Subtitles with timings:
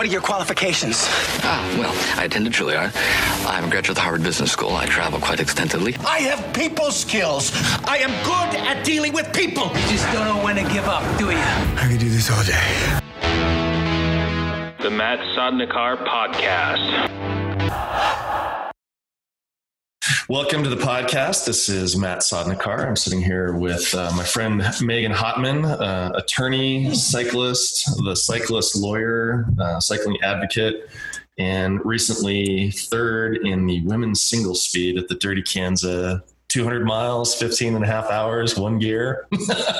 [0.00, 1.04] What are your qualifications?
[1.44, 2.90] Ah, well, I attended Juilliard.
[3.46, 4.74] I'm a graduate of the Harvard Business School.
[4.74, 5.94] I travel quite extensively.
[6.06, 7.52] I have people skills.
[7.84, 9.64] I am good at dealing with people.
[9.64, 11.36] You just don't know when to give up, do you?
[11.36, 12.64] I could do this all day.
[14.82, 17.10] The Matt Sodnikar Podcast.
[20.28, 21.44] Welcome to the podcast.
[21.44, 22.86] This is Matt Sodnikar.
[22.86, 29.46] I'm sitting here with uh, my friend Megan Hottman, uh, attorney, cyclist, the cyclist lawyer,
[29.58, 30.88] uh, cycling advocate,
[31.38, 37.76] and recently third in the women's single speed at the Dirty Kanza 200 miles, 15
[37.76, 39.28] and a half hours, one gear.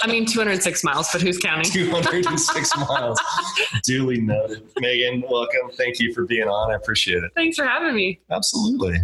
[0.03, 1.65] I mean, 206 miles, but who's counting?
[1.73, 3.21] 206 miles.
[3.83, 4.69] Duly noted.
[4.79, 5.71] Megan, welcome.
[5.73, 6.71] Thank you for being on.
[6.71, 7.33] I appreciate it.
[7.35, 8.21] Thanks for having me.
[8.31, 8.99] Absolutely.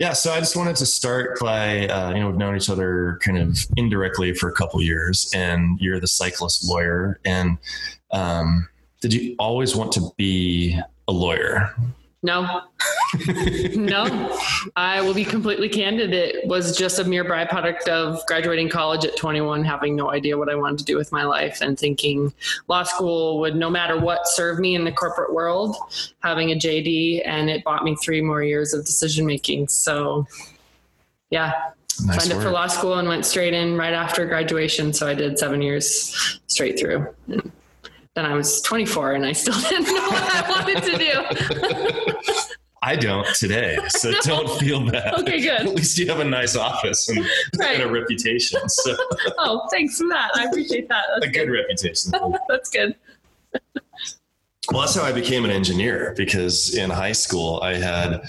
[0.00, 3.20] Yeah, so I just wanted to start by, uh, you know, we've known each other
[3.22, 7.20] kind of indirectly for a couple years, and you're the cyclist lawyer.
[7.24, 7.58] And
[8.10, 8.68] um,
[9.00, 11.76] did you always want to be a lawyer?
[12.24, 12.62] No.
[13.74, 14.38] no.
[14.76, 16.14] I will be completely candid.
[16.14, 20.48] It was just a mere byproduct of graduating college at 21, having no idea what
[20.48, 22.32] I wanted to do with my life, and thinking
[22.66, 25.76] law school would, no matter what, serve me in the corporate world,
[26.22, 29.68] having a JD, and it bought me three more years of decision making.
[29.68, 30.26] So,
[31.28, 31.72] yeah.
[32.06, 34.94] Nice Signed up for law school and went straight in right after graduation.
[34.94, 37.06] So I did seven years straight through.
[37.28, 37.52] And
[38.14, 42.00] then I was 24 and I still didn't know what I wanted to do.
[42.84, 45.14] I don't today, so don't feel bad.
[45.20, 45.60] Okay, good.
[45.62, 47.18] At least you have a nice office and,
[47.58, 47.80] Right.
[47.80, 48.60] and a reputation.
[48.68, 48.94] So
[49.38, 50.30] Oh, thanks for that.
[50.34, 51.04] I appreciate that.
[51.16, 52.12] a That's good reputation.
[52.48, 52.94] That's good.
[54.72, 58.22] Well, that's how I became an engineer because in high school I had,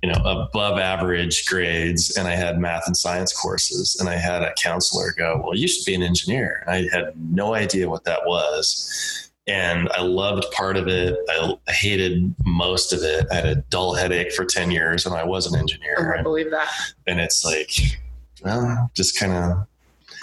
[0.00, 3.96] you know, above average grades and I had math and science courses.
[3.98, 6.62] And I had a counselor go, Well, you should be an engineer.
[6.66, 9.23] And I had no idea what that was.
[9.46, 11.18] And I loved part of it.
[11.28, 13.26] I hated most of it.
[13.30, 16.14] I had a dull headache for 10 years and I was an engineer.
[16.14, 16.72] Oh, I believe that.
[17.06, 17.70] And it's like,
[18.42, 19.66] well, just kind of,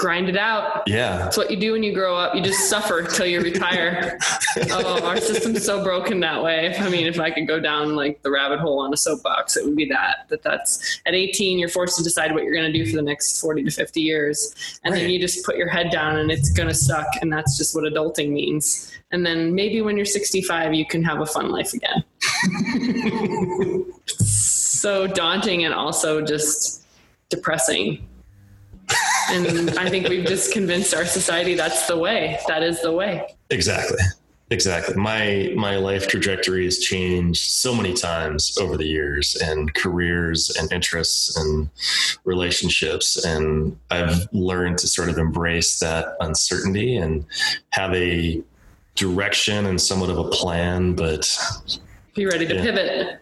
[0.01, 0.81] Grind it out.
[0.87, 1.19] yeah.
[1.19, 2.33] That's what you do when you grow up.
[2.33, 4.17] You just suffer till you retire.
[4.71, 6.75] oh, our system's so broken that way.
[6.75, 9.63] I mean, if I could go down like the rabbit hole on a soapbox, it
[9.63, 10.25] would be that.
[10.29, 13.03] That that's at 18, you're forced to decide what you're going to do for the
[13.03, 16.49] next 40 to 50 years, and then you just put your head down, and it's
[16.49, 17.05] going to suck.
[17.21, 18.91] And that's just what adulting means.
[19.11, 22.03] And then maybe when you're 65, you can have a fun life again.
[24.17, 26.87] so daunting and also just
[27.29, 28.07] depressing.
[29.31, 32.39] And I think we've just convinced our society that's the way.
[32.47, 33.35] That is the way.
[33.49, 33.97] Exactly.
[34.49, 34.95] Exactly.
[34.95, 40.69] My my life trajectory has changed so many times over the years and careers and
[40.73, 41.69] interests and
[42.25, 47.25] relationships and I've learned to sort of embrace that uncertainty and
[47.69, 48.41] have a
[48.95, 51.33] direction and somewhat of a plan but
[52.13, 52.61] Be ready to Yeah.
[52.61, 53.19] pivot.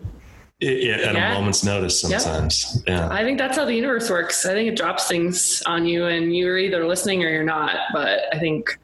[0.62, 1.32] It, at Yeah.
[1.32, 2.84] a moment's notice sometimes.
[2.88, 3.08] Yeah.
[3.10, 4.46] I think that's how the universe works.
[4.46, 7.76] I think it drops things on you and you're either listening or you're not.
[7.94, 8.78] But I think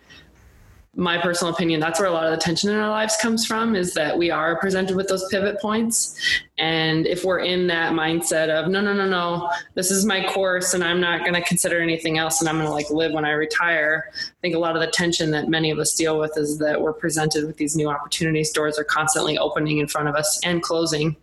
[0.95, 3.75] my personal opinion, that's where a lot of the tension in our lives comes from
[3.75, 6.17] is that we are presented with those pivot points.
[6.57, 10.73] And if we're in that mindset of, no, no, no, no, this is my course
[10.73, 13.25] and I'm not going to consider anything else and I'm going to like live when
[13.25, 16.38] I retire, I think a lot of the tension that many of us deal with
[16.38, 18.51] is that we're presented with these new opportunities.
[18.51, 21.17] Doors are constantly opening in front of us and closing.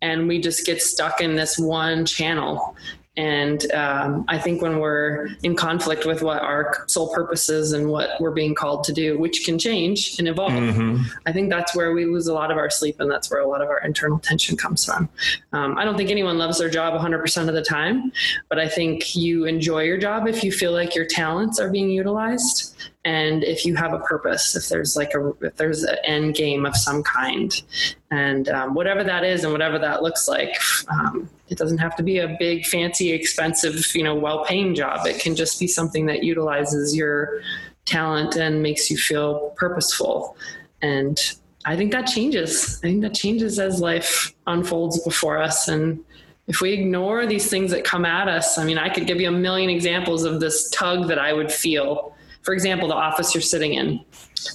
[0.00, 2.76] And we just get stuck in this one channel.
[3.18, 7.88] And um, I think when we're in conflict with what our sole purpose is and
[7.88, 11.04] what we're being called to do, which can change and evolve, Mhm.
[11.26, 13.48] I think that's where we lose a lot of our sleep and that's where a
[13.48, 15.08] lot of our internal tension comes from.
[15.52, 18.12] Um, I don't think anyone loves their job 100% of the time,
[18.48, 21.90] but I think you enjoy your job if you feel like your talents are being
[21.90, 26.34] utilized and if you have a purpose, if there's like a if there's an end
[26.34, 27.62] game of some kind,
[28.10, 30.54] and um, whatever that is and whatever that looks like,
[30.90, 35.06] um, it doesn't have to be a big, fancy, expensive, you know, well-paying job.
[35.06, 37.40] It can just be something that utilizes your
[37.84, 40.36] talent and makes you feel purposeful.
[40.82, 41.18] And
[41.64, 42.78] I think that changes.
[42.82, 45.68] I think that changes as life unfolds before us.
[45.68, 46.04] And
[46.46, 49.28] if we ignore these things that come at us, I mean, I could give you
[49.28, 52.14] a million examples of this tug that I would feel.
[52.42, 54.04] For example, the office you're sitting in.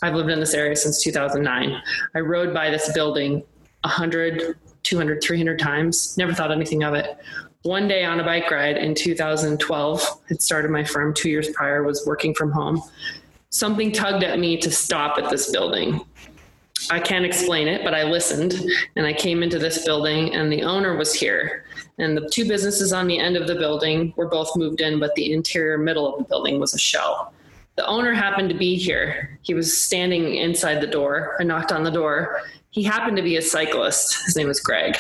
[0.02, 1.82] I've lived in this area since 2009.
[2.16, 3.44] I rode by this building
[3.84, 7.18] 100, 200, 300 times, never thought anything of it.
[7.64, 11.84] One day on a bike ride in 2012, had started my firm two years prior,
[11.84, 12.82] was working from home.
[13.50, 16.02] Something tugged at me to stop at this building.
[16.90, 18.56] I can't explain it, but I listened
[18.96, 21.66] and I came into this building and the owner was here.
[21.98, 25.16] And the two businesses on the end of the building were both moved in, but
[25.16, 27.34] the interior middle of the building was a shell.
[27.76, 29.40] The owner happened to be here.
[29.42, 31.36] He was standing inside the door.
[31.40, 32.42] I knocked on the door.
[32.70, 34.26] he happened to be a cyclist.
[34.26, 34.98] His name was Greg.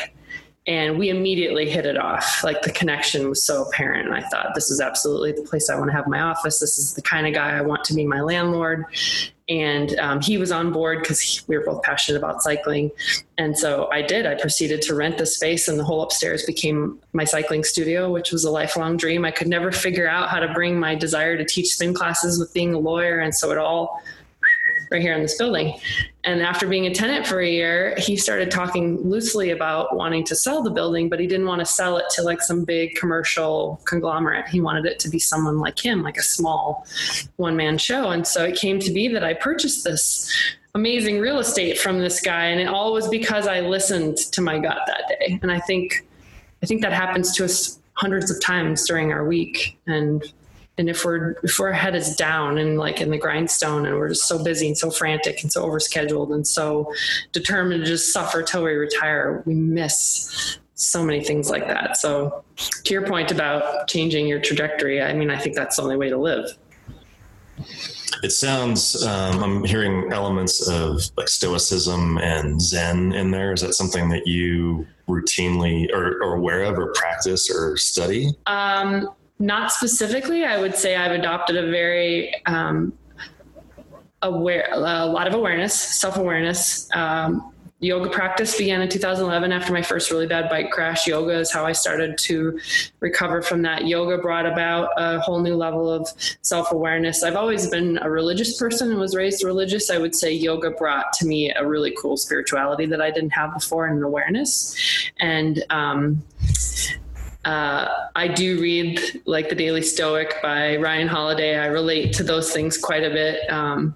[0.65, 2.43] And we immediately hit it off.
[2.43, 4.07] Like the connection was so apparent.
[4.07, 6.59] And I thought, this is absolutely the place I want to have my office.
[6.59, 8.85] This is the kind of guy I want to be my landlord
[9.49, 12.91] and um, he was on board because we were both passionate about cycling.
[13.37, 14.25] And so i did.
[14.25, 18.31] I proceeded to rent the space and the whole upstairs became my cycling studio which
[18.31, 19.25] was a lifelong dream.
[19.25, 22.53] I could never figure out how to bring my desire to teach spin classes with
[22.53, 23.19] being a lawyer.
[23.19, 24.01] And so it all
[24.91, 25.79] right here in this building.
[26.23, 30.35] And after being a tenant for a year, he started talking loosely about wanting to
[30.35, 33.81] sell the building, but he didn't want to sell it to like some big commercial
[33.85, 34.47] conglomerate.
[34.47, 36.85] He wanted it to be someone like him, like a small
[37.35, 38.11] one man show.
[38.11, 40.31] And so it came to be that I purchased this
[40.75, 42.45] amazing real estate from this guy.
[42.45, 45.39] And it all was because I listened to my gut that day.
[45.41, 46.05] And I think,
[46.61, 49.77] I think that happens to us hundreds of times during our week.
[49.87, 50.23] And
[50.77, 54.09] and if we're if our head is down and like in the grindstone and we're
[54.09, 56.91] just so busy and so frantic and so overscheduled and so
[57.31, 61.97] determined to just suffer till we retire we miss so many things like that.
[61.97, 65.97] So to your point about changing your trajectory i mean i think that's the only
[65.97, 66.57] way to live.
[68.23, 73.53] It sounds um, i'm hearing elements of like stoicism and zen in there.
[73.53, 78.31] Is that something that you routinely or, or aware of or practice or study?
[78.45, 79.09] Um,
[79.43, 80.45] not specifically.
[80.45, 82.93] I would say I've adopted a very um,
[84.21, 86.89] aware, a lot of awareness, self awareness.
[86.95, 87.51] Um,
[87.81, 91.05] yoga practice began in 2011 after my first really bad bike crash.
[91.07, 92.57] Yoga is how I started to
[93.01, 93.85] recover from that.
[93.85, 96.07] Yoga brought about a whole new level of
[96.41, 97.21] self awareness.
[97.21, 99.89] I've always been a religious person and was raised religious.
[99.89, 103.53] I would say yoga brought to me a really cool spirituality that I didn't have
[103.53, 105.11] before and an awareness.
[105.19, 106.23] And, um,
[107.45, 111.57] uh, I do read like the Daily Stoic by Ryan Holiday.
[111.57, 113.49] I relate to those things quite a bit.
[113.51, 113.95] Um,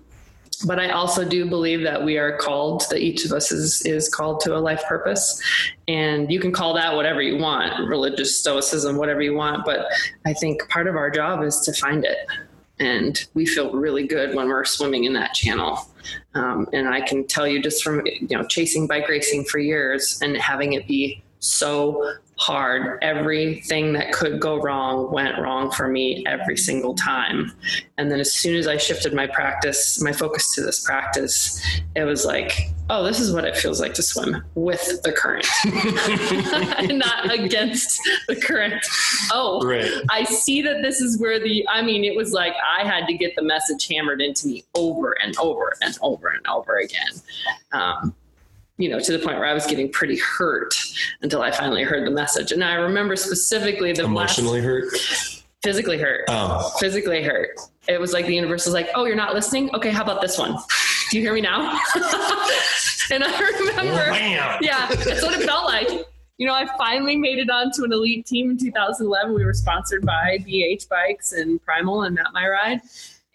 [0.66, 4.10] but I also do believe that we are called, that each of us is, is
[4.10, 5.42] called to a life purpose.
[5.88, 9.66] And you can call that whatever you want, religious stoicism, whatever you want.
[9.66, 9.86] But
[10.26, 12.18] I think part of our job is to find it.
[12.80, 15.88] And we feel really good when we're swimming in that channel.
[16.34, 20.20] Um, and I can tell you just from, you know, chasing bike racing for years
[20.22, 23.00] and having it be so hard.
[23.02, 27.52] Everything that could go wrong went wrong for me every single time.
[27.98, 31.62] And then as soon as I shifted my practice, my focus to this practice,
[31.96, 35.48] it was like, oh, this is what it feels like to swim with the current,
[36.98, 38.86] not against the current.
[39.34, 39.92] Oh, right.
[40.10, 43.14] I see that this is where the, I mean, it was like I had to
[43.14, 47.12] get the message hammered into me over and over and over and over again.
[47.74, 48.16] Um,
[48.78, 50.74] you know, to the point where I was getting pretty hurt
[51.22, 52.52] until I finally heard the message.
[52.52, 54.92] And I remember specifically the emotionally hurt,
[55.64, 56.74] physically hurt, oh.
[56.80, 57.60] physically hurt.
[57.88, 59.74] It was like the universe was like, "Oh, you're not listening?
[59.74, 60.56] Okay, how about this one?
[61.10, 61.72] Do you hear me now?"
[63.12, 65.90] and I remember, oh, yeah, that's what it felt like.
[66.38, 69.34] You know, I finally made it onto an elite team in 2011.
[69.34, 72.82] We were sponsored by BH Bikes and Primal and Not My Ride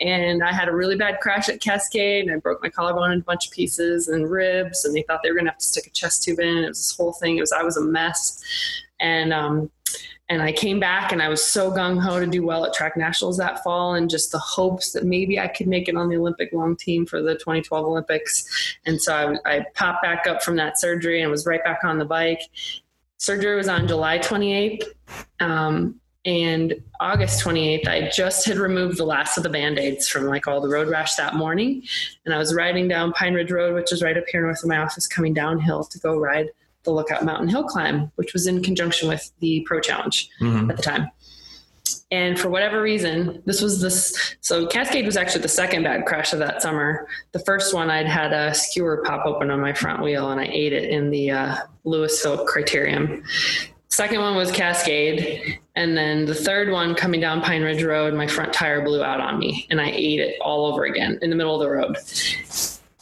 [0.03, 3.21] and I had a really bad crash at Cascade, and I broke my collarbone in
[3.21, 5.87] a bunch of pieces and ribs, and they thought they were gonna have to stick
[5.87, 6.59] a chest tube in.
[6.59, 7.37] It was this whole thing.
[7.37, 8.43] It was I was a mess,
[8.99, 9.71] and um,
[10.29, 12.97] and I came back, and I was so gung ho to do well at track
[12.97, 16.17] nationals that fall, and just the hopes that maybe I could make it on the
[16.17, 18.77] Olympic long team for the 2012 Olympics.
[18.85, 21.99] And so I, I popped back up from that surgery and was right back on
[21.99, 22.41] the bike.
[23.19, 24.83] Surgery was on July 28th.
[25.39, 30.27] Um, and August 28th, I just had removed the last of the band aids from
[30.27, 31.83] like all the road rash that morning.
[32.25, 34.69] And I was riding down Pine Ridge Road, which is right up here north of
[34.69, 36.49] my office, coming downhill to go ride
[36.85, 40.71] the Lookout Mountain Hill climb, which was in conjunction with the Pro Challenge mm-hmm.
[40.71, 41.11] at the time.
[42.13, 44.37] And for whatever reason, this was this.
[44.41, 47.09] So Cascade was actually the second bad crash of that summer.
[47.33, 50.45] The first one, I'd had a skewer pop open on my front wheel, and I
[50.45, 53.25] ate it in the uh, Louisville Criterium.
[53.89, 55.59] Second one was Cascade.
[55.75, 59.21] And then the third one coming down Pine Ridge Road, my front tire blew out
[59.21, 61.97] on me and I ate it all over again in the middle of the road.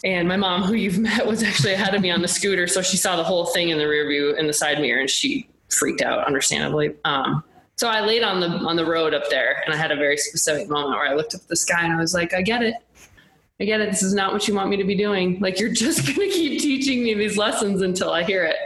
[0.04, 2.66] And my mom, who you've met, was actually ahead of me on the scooter.
[2.66, 5.10] So she saw the whole thing in the rear view in the side mirror and
[5.10, 6.94] she freaked out, understandably.
[7.04, 7.42] Um,
[7.76, 10.18] so I laid on the on the road up there and I had a very
[10.18, 12.62] specific moment where I looked up at the sky and I was like, I get
[12.62, 12.74] it.
[13.58, 13.90] I get it.
[13.90, 15.40] This is not what you want me to be doing.
[15.40, 18.56] Like you're just gonna keep teaching me these lessons until I hear it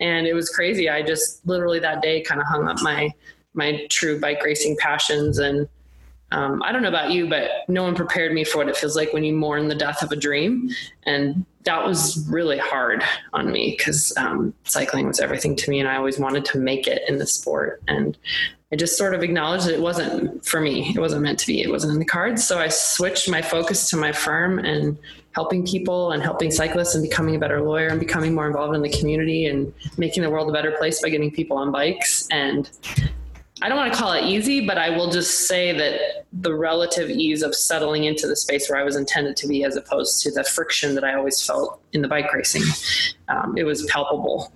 [0.00, 0.88] and it was crazy.
[0.88, 3.12] I just literally that day kind of hung up my
[3.56, 5.68] my true bike racing passions and
[6.32, 8.96] um, I don't know about you, but no one prepared me for what it feels
[8.96, 10.70] like when you mourn the death of a dream.
[11.04, 15.88] And that was really hard on me because um, cycling was everything to me and
[15.88, 17.80] I always wanted to make it in the sport.
[17.86, 18.18] And
[18.72, 20.90] I just sort of acknowledged that it wasn't for me.
[20.94, 21.62] It wasn't meant to be.
[21.62, 22.44] It wasn't in the cards.
[22.44, 24.98] So I switched my focus to my firm and
[25.32, 28.82] helping people and helping cyclists and becoming a better lawyer and becoming more involved in
[28.82, 32.26] the community and making the world a better place by getting people on bikes.
[32.32, 32.68] And
[33.62, 37.08] I don't want to call it easy, but I will just say that the relative
[37.08, 40.30] ease of settling into the space where I was intended to be, as opposed to
[40.30, 42.64] the friction that I always felt in the bike racing,
[43.28, 44.52] um, it was palpable.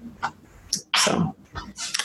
[0.96, 1.34] So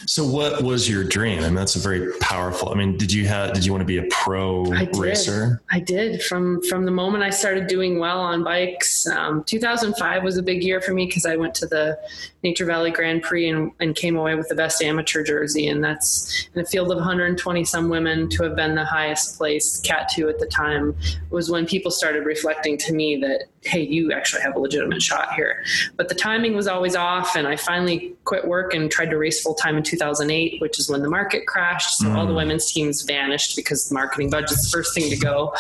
[0.08, 1.40] So what was your dream?
[1.40, 2.70] I mean, that's a very powerful.
[2.70, 5.62] I mean, did you have did you want to be a pro I racer?
[5.72, 9.08] I did from from the moment I started doing well on bikes.
[9.08, 12.00] Um, 2005 was a big year for me because I went to the
[12.44, 16.48] Nature Valley Grand Prix and, and came away with the best amateur jersey, and that's
[16.54, 20.30] in a field of 120 some women to have been the highest placed Cat 2
[20.30, 20.96] at the time
[21.32, 25.34] was when people started reflecting to me that hey, you actually have a legitimate shot
[25.34, 25.64] here.
[25.98, 29.42] But the timing was always off, and I finally quit work and tried to race
[29.42, 31.98] full time in 2008, which is when the market crashed.
[31.98, 32.38] So all the mm.
[32.38, 35.54] women's teams vanished because the marketing budget's the first thing to go.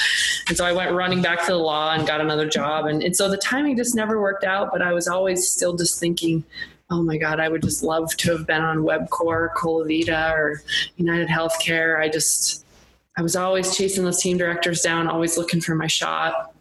[0.48, 2.86] And so I went running back to the law and got another job.
[2.86, 6.00] And, and so the timing just never worked out, but I was always still just
[6.00, 6.44] thinking,
[6.89, 10.62] oh my God, I would just love to have been on Webcor, Colavita, or
[10.98, 12.00] United Healthcare.
[12.00, 12.65] I just,
[13.18, 16.55] I was always chasing those team directors down, always looking for my shot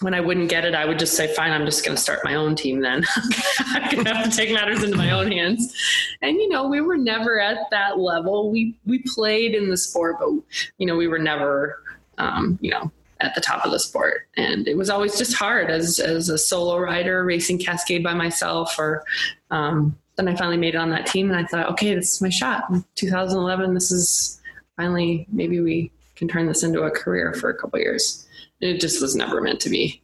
[0.00, 2.20] when I wouldn't get it, I would just say, fine, I'm just going to start
[2.24, 3.04] my own team then.
[3.58, 5.74] I'm going to have to take matters into my own hands.
[6.22, 8.50] And, you know, we were never at that level.
[8.50, 10.30] We, we played in the sport, but,
[10.78, 11.82] you know, we were never,
[12.18, 14.28] um, you know, at the top of the sport.
[14.36, 18.78] And it was always just hard as, as a solo rider racing Cascade by myself
[18.78, 19.04] or,
[19.50, 22.22] um, then I finally made it on that team and I thought, okay, this is
[22.22, 22.64] my shot.
[22.94, 24.40] 2011, this is
[24.76, 28.25] finally, maybe we can turn this into a career for a couple years
[28.60, 30.02] it just was never meant to be.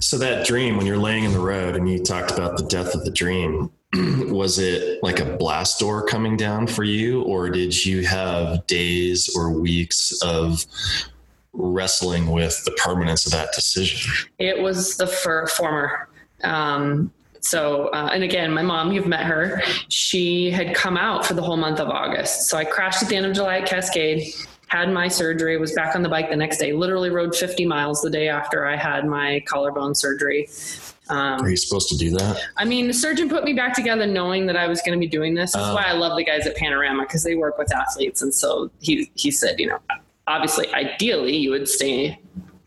[0.00, 2.94] So that dream, when you're laying in the road and you talked about the death
[2.94, 7.84] of the dream, was it like a blast door coming down for you, or did
[7.84, 10.64] you have days or weeks of
[11.52, 14.10] wrestling with the permanence of that decision?
[14.38, 16.08] It was the for, former.
[16.42, 19.62] Um, so, uh, and again, my mom, you've met her.
[19.88, 22.48] She had come out for the whole month of August.
[22.48, 24.32] So I crashed at the end of July at Cascade
[24.72, 28.00] had my surgery, was back on the bike the next day, literally rode 50 miles
[28.00, 30.48] the day after I had my collarbone surgery.
[31.10, 32.40] Um, Are you supposed to do that?
[32.56, 35.06] I mean, the surgeon put me back together knowing that I was going to be
[35.06, 35.52] doing this.
[35.52, 38.22] That's uh, why I love the guys at Panorama because they work with athletes.
[38.22, 39.78] And so he, he said, you know,
[40.26, 42.18] obviously, ideally, you would stay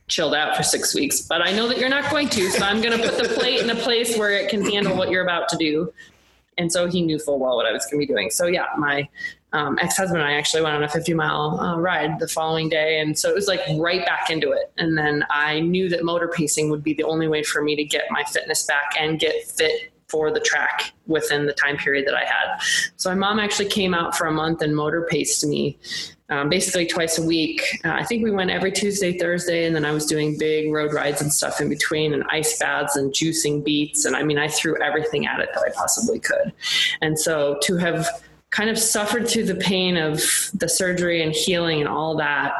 [0.07, 2.51] chilled out for six weeks, but I know that you're not going to.
[2.51, 5.09] So I'm going to put the plate in a place where it can handle what
[5.09, 5.91] you're about to do.
[6.59, 8.29] And so he knew full well what I was going to be doing.
[8.29, 9.09] So yeah, my
[9.55, 12.99] um, ex-husband and I actually went on a 50 mile uh, ride the following day.
[12.99, 14.73] And so it was like right back into it.
[14.77, 17.83] And then I knew that motor pacing would be the only way for me to
[17.85, 22.15] get my fitness back and get fit for the track within the time period that
[22.15, 22.59] I had.
[22.97, 25.79] So my mom actually came out for a month and motor paced me
[26.29, 27.61] um, basically twice a week.
[27.85, 30.93] Uh, I think we went every Tuesday, Thursday, and then I was doing big road
[30.93, 34.05] rides and stuff in between, and ice baths and juicing beets.
[34.05, 36.51] And I mean, I threw everything at it that I possibly could.
[37.01, 38.07] And so to have
[38.55, 40.21] kind of suffered through the pain of
[40.53, 42.53] the surgery and healing and all that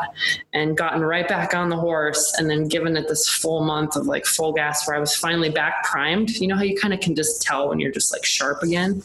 [0.52, 4.06] and gotten right back on the horse and then given it this full month of
[4.06, 6.32] like full gas where I was finally back primed.
[6.32, 9.04] You know how you kind of can just tell when you're just like sharp again?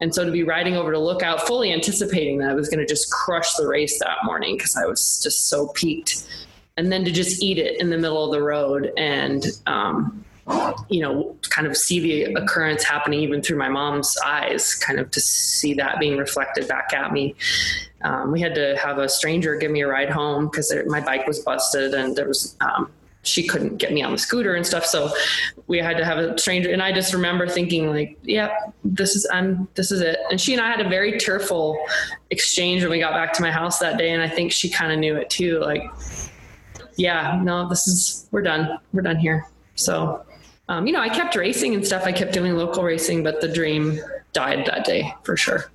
[0.00, 2.86] And so to be riding over to Lookout, fully anticipating that I was going to
[2.86, 6.26] just crush the race that morning because I was just so peaked.
[6.78, 10.24] And then to just eat it in the middle of the road and, um,
[10.88, 15.10] you know, kind of see the occurrence happening even through my mom's eyes, kind of
[15.10, 17.34] to see that being reflected back at me.
[18.02, 21.26] Um, we had to have a stranger give me a ride home because my bike
[21.26, 22.90] was busted and there was, um,
[23.22, 24.86] she couldn't get me on the scooter and stuff.
[24.86, 25.12] So
[25.66, 26.72] we had to have a stranger.
[26.72, 30.18] And I just remember thinking like, yeah, this is, I'm, this is it.
[30.30, 31.78] And she and I had a very tearful
[32.30, 34.10] exchange when we got back to my house that day.
[34.10, 35.60] And I think she kind of knew it too.
[35.60, 35.82] Like,
[36.96, 38.78] yeah, no, this is, we're done.
[38.94, 39.46] We're done here.
[39.74, 40.24] So
[40.70, 42.04] um, you know, I kept racing and stuff.
[42.04, 43.98] I kept doing local racing, but the dream
[44.32, 45.68] died that day for sure.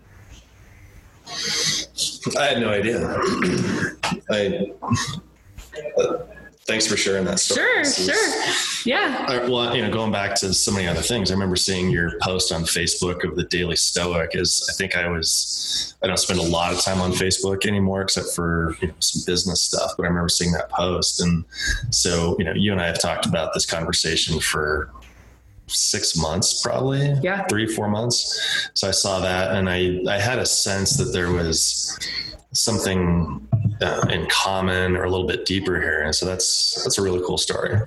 [2.40, 3.00] I had no idea.
[4.30, 4.72] I.
[5.98, 6.18] Uh,
[6.66, 7.66] thanks for sharing that story.
[7.66, 8.92] Sure, is, sure.
[8.92, 9.26] Yeah.
[9.28, 12.18] I, well, you know, going back to so many other things, I remember seeing your
[12.20, 14.32] post on Facebook of the Daily Stoic.
[14.34, 18.02] Is I think I was I don't spend a lot of time on Facebook anymore,
[18.02, 19.92] except for you know, some business stuff.
[19.98, 21.46] But I remember seeing that post, and
[21.92, 24.92] so you know, you and I have talked about this conversation for
[25.68, 30.38] six months probably yeah three four months so i saw that and i i had
[30.38, 31.98] a sense that there was
[32.54, 33.48] something
[33.82, 36.02] uh, in common or a little bit deeper here.
[36.04, 37.80] And so that's that's a really cool story.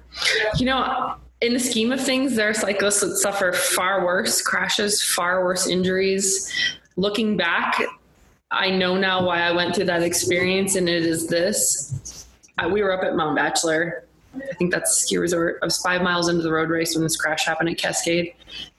[0.57, 5.03] You know, in the scheme of things, there are cyclists that suffer far worse crashes,
[5.03, 6.53] far worse injuries.
[6.97, 7.81] Looking back,
[8.51, 12.27] I know now why I went through that experience, and it is this.
[12.73, 14.08] We were up at Mount Bachelor.
[14.35, 15.59] I think that's ski resort.
[15.63, 18.35] I was five miles into the road race when this crash happened at Cascade.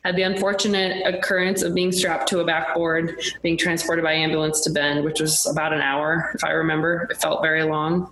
[0.06, 4.70] Had the unfortunate occurrence of being strapped to a backboard, being transported by ambulance to
[4.70, 7.08] Bend, which was about an hour, if I remember.
[7.10, 8.12] It felt very long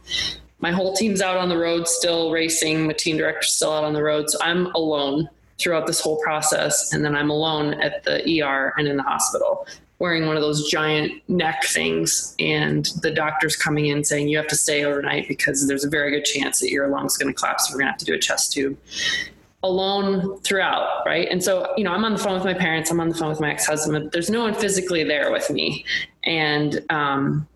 [0.60, 2.88] my whole team's out on the road still racing.
[2.88, 4.29] My team director's still out on the road.
[4.29, 5.29] So I'm alone
[5.60, 6.94] throughout this whole process.
[6.94, 9.67] And then I'm alone at the ER and in the hospital
[10.00, 12.36] wearing one of those giant neck things.
[12.39, 16.12] And the doctor's coming in saying, you have to stay overnight because there's a very
[16.12, 17.70] good chance that your lung's going to collapse.
[17.72, 18.77] We're going to have to do a chest tube
[19.63, 21.27] alone throughout, right?
[21.30, 23.30] And so, you know, I'm on the phone with my parents, I'm on the phone
[23.30, 24.12] with my ex husband.
[24.12, 25.84] There's no one physically there with me.
[26.24, 27.48] And, um,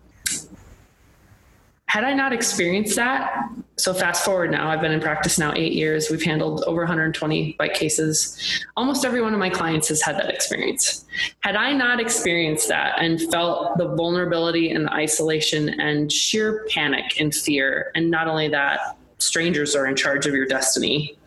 [1.92, 5.74] had I not experienced that, so fast forward now, I've been in practice now eight
[5.74, 6.08] years.
[6.08, 8.64] We've handled over 120 bike cases.
[8.78, 11.04] Almost every one of my clients has had that experience.
[11.40, 17.34] Had I not experienced that and felt the vulnerability and isolation and sheer panic and
[17.34, 21.18] fear, and not only that, strangers are in charge of your destiny.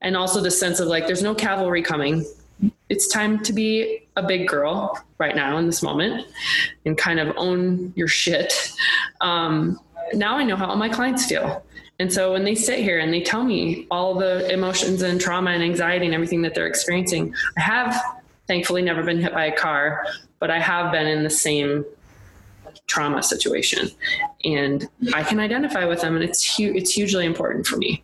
[0.00, 2.24] And also the sense of like, there's no cavalry coming
[2.88, 6.26] it's time to be a big girl right now in this moment
[6.84, 8.72] and kind of own your shit.
[9.20, 9.80] Um,
[10.14, 11.64] now I know how all my clients feel.
[11.98, 15.50] And so when they sit here and they tell me all the emotions and trauma
[15.50, 18.00] and anxiety and everything that they're experiencing, I have
[18.46, 20.06] thankfully never been hit by a car,
[20.38, 21.84] but I have been in the same
[22.86, 23.90] trauma situation
[24.44, 28.02] and I can identify with them and it's hu- it's hugely important for me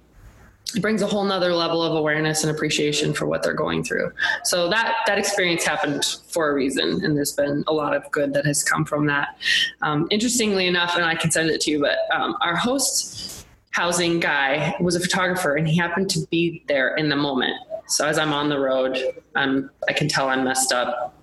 [0.74, 4.12] it brings a whole nother level of awareness and appreciation for what they're going through.
[4.44, 8.32] So that that experience happened for a reason, and there's been a lot of good
[8.34, 9.36] that has come from that.
[9.82, 14.20] Um, interestingly enough, and I can send it to you, but um, our host housing
[14.20, 17.54] guy was a photographer, and he happened to be there in the moment.
[17.86, 18.98] So as I'm on the road,
[19.34, 21.14] I'm I can tell I'm messed up.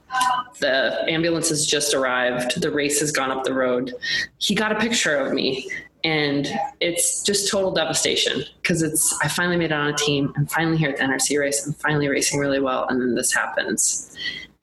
[0.59, 2.59] The ambulance has just arrived.
[2.61, 3.93] The race has gone up the road.
[4.39, 5.71] He got a picture of me
[6.03, 6.47] and
[6.79, 10.33] it's just total devastation because it's I finally made it on a team.
[10.37, 11.65] I'm finally here at the NRC race.
[11.65, 14.15] I'm finally racing really well, and then this happens,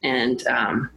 [0.03, 0.91] and um,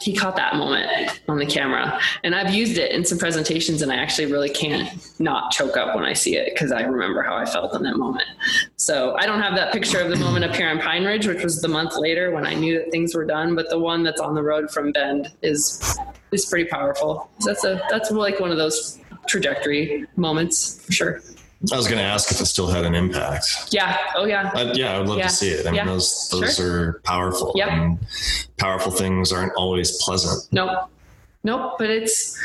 [0.00, 3.90] he caught that moment on the camera, and I've used it in some presentations, and
[3.90, 7.36] I actually really can't not choke up when I see it because I remember how
[7.36, 8.28] I felt in that moment.
[8.76, 11.42] So I don't have that picture of the moment up here on Pine Ridge, which
[11.42, 14.20] was the month later when I knew that things were done, but the one that's
[14.20, 15.98] on the road from Bend is
[16.32, 17.30] is pretty powerful.
[17.40, 21.20] So that's a that's like one of those trajectory moments for sure.
[21.72, 23.46] I was going to ask if it still had an impact.
[23.70, 23.96] Yeah.
[24.14, 24.50] Oh, yeah.
[24.54, 25.26] Uh, yeah, I would love Yeah.
[25.26, 25.66] to see it.
[25.66, 25.86] I mean, Yeah.
[25.86, 26.80] those those Sure.
[26.80, 27.52] are powerful.
[27.56, 27.68] Yep.
[27.68, 27.98] And
[28.58, 30.44] powerful things aren't always pleasant.
[30.52, 30.88] Nope.
[31.42, 31.74] Nope.
[31.78, 32.38] But it's,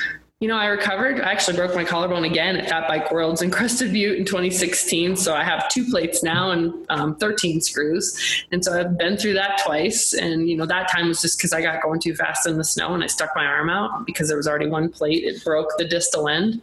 [0.44, 1.22] you know, I recovered.
[1.22, 5.16] I actually broke my collarbone again at Fat Bike Worlds in Crested Butte in 2016.
[5.16, 8.44] So I have two plates now and um, 13 screws.
[8.52, 10.14] And so I've been through that twice.
[10.14, 12.64] And, you know, that time was just because I got going too fast in the
[12.66, 15.24] snow and I stuck my arm out because there was already one plate.
[15.24, 16.62] It broke the distal end.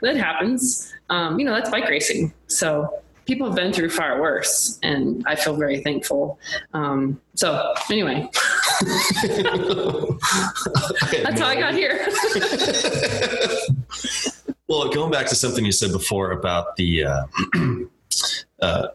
[0.00, 0.90] That happens.
[1.10, 2.32] Um, you know, that's bike racing.
[2.46, 4.78] So people have been through far worse.
[4.82, 6.38] And I feel very thankful.
[6.72, 8.26] Um, so anyway,
[11.22, 12.08] that's how I got here.
[14.68, 17.24] Well, going back to something you said before about the uh,
[18.60, 18.88] uh,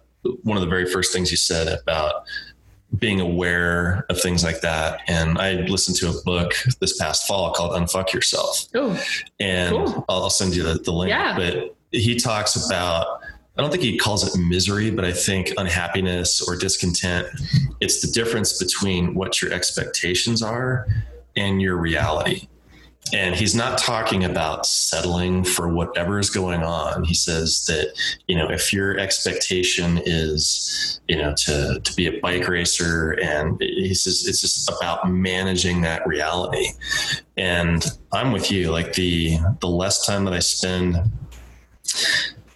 [0.43, 2.25] one of the very first things you said about
[2.99, 7.51] being aware of things like that, and I listened to a book this past fall
[7.53, 9.03] called "Unfuck Yourself," oh,
[9.39, 10.05] and Cool.
[10.07, 11.09] I'll send you the, the link.
[11.09, 11.35] Yeah.
[11.35, 13.21] But he talks about.
[13.55, 17.27] I don't think he calls it misery, but I think unhappiness or discontent.
[17.81, 20.87] It's the difference between what your expectations are
[21.35, 22.47] and your reality.
[23.11, 27.03] And he's not talking about settling for whatever is going on.
[27.03, 27.93] He says that,
[28.27, 33.59] you know, if your expectation is, you know, to, to be a bike racer, and
[33.61, 36.69] he says it's just about managing that reality.
[37.35, 38.71] And I'm with you.
[38.71, 40.97] Like the the less time that I spend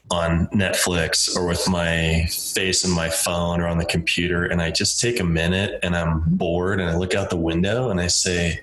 [0.10, 4.72] on Netflix or with my face in my phone or on the computer, and I
[4.72, 8.08] just take a minute and I'm bored and I look out the window and I
[8.08, 8.62] say,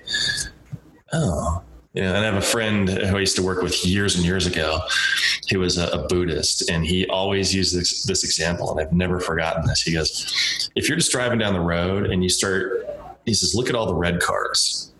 [1.13, 1.61] oh,
[1.93, 4.25] you know, and I have a friend who I used to work with years and
[4.25, 4.79] years ago.
[5.47, 9.19] He was a, a Buddhist, and he always used this, this example, and I've never
[9.19, 9.83] forgotten this.
[9.83, 12.89] He goes, "If you're just driving down the road and you start,"
[13.25, 14.91] he says, "Look at all the red cars.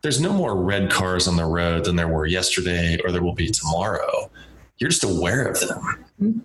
[0.00, 3.34] There's no more red cars on the road than there were yesterday, or there will
[3.34, 4.30] be tomorrow.
[4.78, 6.04] You're just aware of them.
[6.20, 6.38] Mm-hmm.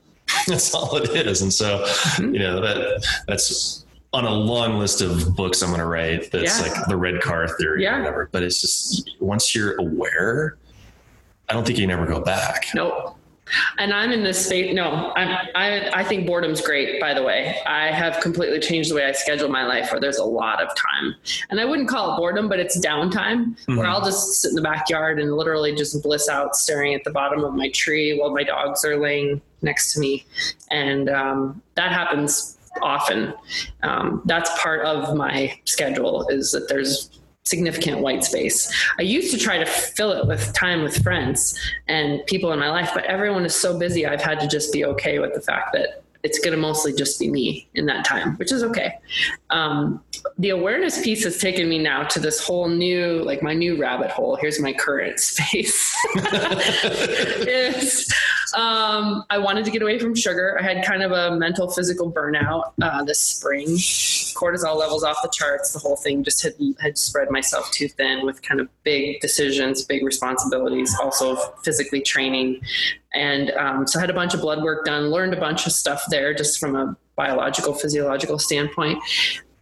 [0.48, 1.42] That's all it is.
[1.42, 2.34] And so, mm-hmm.
[2.34, 6.32] you know, that that's on a long list of books I'm going to write.
[6.32, 6.68] That's Yeah.
[6.74, 7.96] like the red car theory Yeah.
[7.98, 8.30] or whatever.
[8.32, 10.58] But it's just once you're aware,
[11.50, 12.68] I don't think you can ever go back.
[12.74, 13.18] Nope.
[13.78, 14.74] And I'm in this space.
[14.74, 17.58] No, I'm, I, I think boredom's great, by the way.
[17.66, 20.70] I have completely changed the way I schedule my life where there's a lot of
[20.76, 21.16] time.
[21.50, 24.62] And I wouldn't call it boredom, but it's downtime where I'll just sit in the
[24.62, 28.44] backyard and literally just bliss out staring at the bottom of my tree while my
[28.44, 30.26] dogs are laying next to me.
[30.72, 33.34] And um, that happens often.
[33.84, 37.10] Um, that's part of my schedule is that there's
[37.44, 38.72] significant white space.
[38.98, 42.70] I used to try to fill it with time with friends and people in my
[42.70, 44.06] life, but everyone is so busy.
[44.06, 47.20] I've had to just be okay with the fact that it's going to mostly just
[47.20, 48.98] be me in that time, which is okay.
[49.50, 50.02] Um,
[50.38, 54.10] the awareness piece has taken me now to this whole new, like my new rabbit
[54.10, 54.38] hole.
[54.38, 55.94] Here's my current space.
[58.56, 60.58] um, I wanted to get away from sugar.
[60.58, 63.78] I had kind of a mental, physical burnout uh, this spring.
[64.34, 65.74] Cortisol levels off the charts.
[65.74, 69.84] The whole thing just had had spread myself too thin with kind of big decisions,
[69.84, 70.96] big responsibilities.
[71.02, 72.62] Also physically training,
[73.14, 75.10] and um, so I had a bunch of blood work done.
[75.10, 79.00] Learned a bunch of stuff there, just from a biological, physiological standpoint.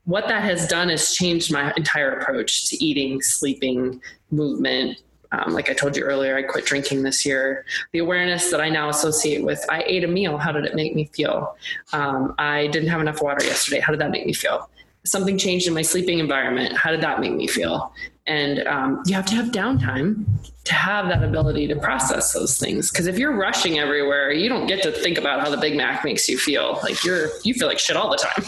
[0.05, 4.97] What that has done is changed my entire approach to eating, sleeping, movement,
[5.31, 7.65] um, like I told you earlier, I quit drinking this year.
[7.93, 10.95] The awareness that I now associate with I ate a meal, how did it make
[10.95, 11.55] me feel?
[11.93, 14.69] Um, I didn't have enough water yesterday, how did that make me feel?
[15.03, 17.93] Something changed in my sleeping environment, how did that make me feel?
[18.27, 20.25] And um, you have to have downtime
[20.63, 22.91] to have that ability to process those things.
[22.91, 26.05] Because if you're rushing everywhere, you don't get to think about how the Big Mac
[26.05, 26.79] makes you feel.
[26.83, 28.45] Like you're, you feel like shit all the time,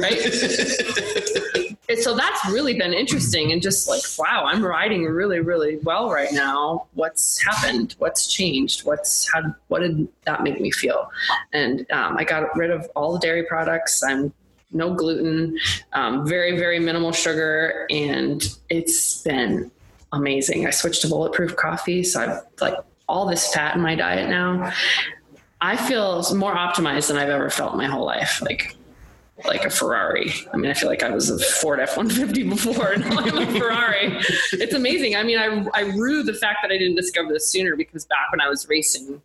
[0.00, 1.62] right?
[1.94, 6.32] So that's really been interesting and just like wow i'm riding really really well right
[6.32, 6.86] now.
[6.94, 7.94] What's happened?
[7.98, 8.84] What's changed?
[8.84, 11.10] What's how what did that make me feel?
[11.52, 14.02] And um, i got rid of all the dairy products.
[14.02, 14.32] I'm
[14.72, 15.56] no gluten
[15.92, 17.86] um, very very minimal sugar.
[17.90, 19.70] And it's been
[20.12, 20.66] amazing.
[20.66, 22.74] I switched to bulletproof coffee so i've like
[23.08, 24.72] all this fat in my diet now.
[25.60, 28.42] I feel more optimized than i've ever felt my whole life.
[28.42, 28.76] Like
[29.44, 30.32] like a Ferrari.
[30.52, 33.36] I mean, I feel like I was a Ford F 150 before, and now I'm
[33.36, 34.18] a Ferrari.
[34.52, 35.16] It's amazing.
[35.16, 38.30] I mean, I, I rue the fact that I didn't discover this sooner because back
[38.30, 39.20] when I was racing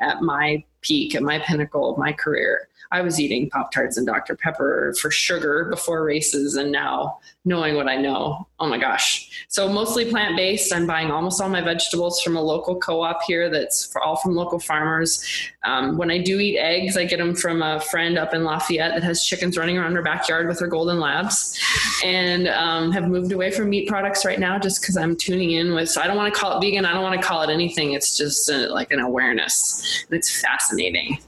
[0.00, 4.06] at my peak, at my pinnacle of my career, I was eating Pop Tarts and
[4.06, 4.36] Dr.
[4.36, 9.46] Pepper for sugar before races, and now knowing what I know, oh my gosh.
[9.48, 10.72] So mostly plant based.
[10.74, 13.48] I'm buying almost all my vegetables from a local co-op here.
[13.48, 15.24] That's all from local farmers.
[15.64, 18.92] Um, when I do eat eggs, I get them from a friend up in Lafayette
[18.92, 21.58] that has chickens running around her backyard with her golden labs,
[22.04, 25.74] and um, have moved away from meat products right now just because I'm tuning in
[25.74, 25.88] with.
[25.88, 26.84] So I don't want to call it vegan.
[26.84, 27.92] I don't want to call it anything.
[27.92, 30.04] It's just a, like an awareness.
[30.10, 31.18] It's fascinating.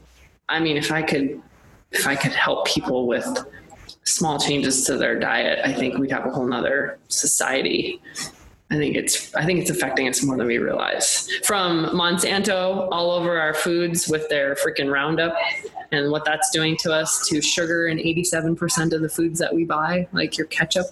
[0.47, 1.41] I mean, if I could
[1.95, 3.27] if I could help people with
[4.03, 8.01] small changes to their diet, I think we'd have a whole nother society.
[8.71, 11.29] I think it's I think it's affecting us more than we realize.
[11.43, 15.35] From Monsanto all over our foods with their freaking Roundup
[15.91, 19.65] and what that's doing to us to sugar in 87% of the foods that we
[19.65, 20.87] buy, like your ketchup.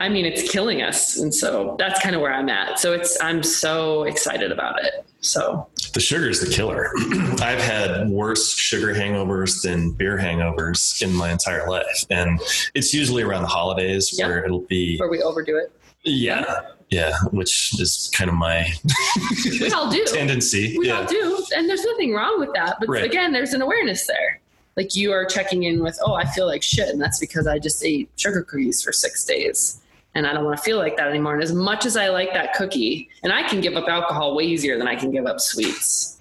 [0.00, 1.18] I mean, it's killing us.
[1.18, 2.80] And so that's kind of where I'm at.
[2.80, 5.04] So it's I'm so excited about it.
[5.20, 6.90] So the sugar is the killer.
[7.42, 12.06] I've had worse sugar hangovers than beer hangovers in my entire life.
[12.10, 12.40] And
[12.74, 14.28] it's usually around the holidays Yep.
[14.28, 15.72] where it'll be, where we overdo it.
[16.04, 18.70] yeah, yeah, which is kind of my
[19.60, 20.04] We all do.
[20.06, 20.76] tendency.
[20.78, 20.98] We yeah.
[21.00, 21.44] all do.
[21.56, 22.76] And there's nothing wrong with that.
[22.80, 23.04] But Right.
[23.04, 24.40] again, there's an awareness there.
[24.76, 26.88] Like you are checking in with, oh, I feel like shit.
[26.88, 29.78] And that's because I just ate sugar cookies for six days.
[30.14, 31.34] And I don't want to feel like that anymore.
[31.34, 34.44] And as much as I like that cookie, and I can give up alcohol way
[34.44, 36.18] easier than I can give up sweets.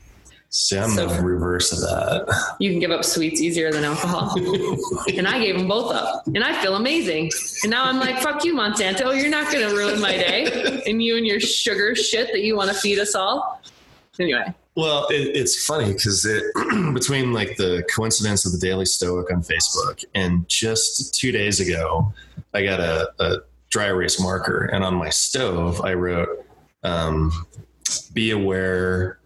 [0.49, 2.55] See, I'm So- the reverse of that.
[2.59, 4.35] You can give up sweets easier than alcohol.
[5.15, 6.25] and I gave them both up.
[6.27, 7.31] And I feel amazing.
[7.63, 9.01] And now I'm like, fuck you, Monsanto.
[9.05, 10.81] Oh, you're not going to ruin my day.
[10.85, 13.61] And you and your sugar shit that you want to feed us all.
[14.19, 14.53] Anyway.
[14.75, 16.43] Well, it, it's funny because it
[16.93, 22.13] between like the coincidence of the Daily Stoic on Facebook and just two days ago,
[22.53, 23.37] I got a, a
[23.71, 26.45] dry erase marker, and on my stove I wrote,
[26.83, 27.31] um,
[28.13, 29.17] "Be aware."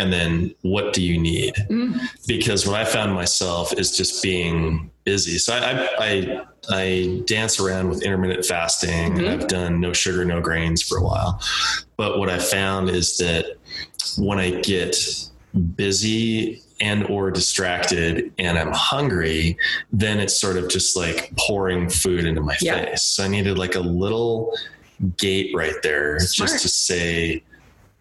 [0.00, 1.54] And then, what do you need?
[2.28, 5.38] Because what I found myself is just being busy.
[5.38, 9.18] So I, I, I, I dance around with intermittent fasting.
[9.18, 11.42] and I've done no sugar, no grains for a while.
[11.96, 13.56] But what I found is that
[14.18, 14.96] when I get
[15.74, 19.56] busy and or distracted and I'm hungry,
[19.92, 22.84] then it's sort of just like pouring food into my Yeah.
[22.86, 23.02] face.
[23.02, 24.56] So I needed like a little
[25.16, 26.50] gate right there Smart.
[26.50, 27.42] just to say,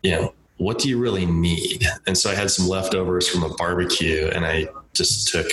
[0.04, 1.86] you know, what do you really need?
[2.08, 5.48] And so I had some leftovers from a barbecue and I just took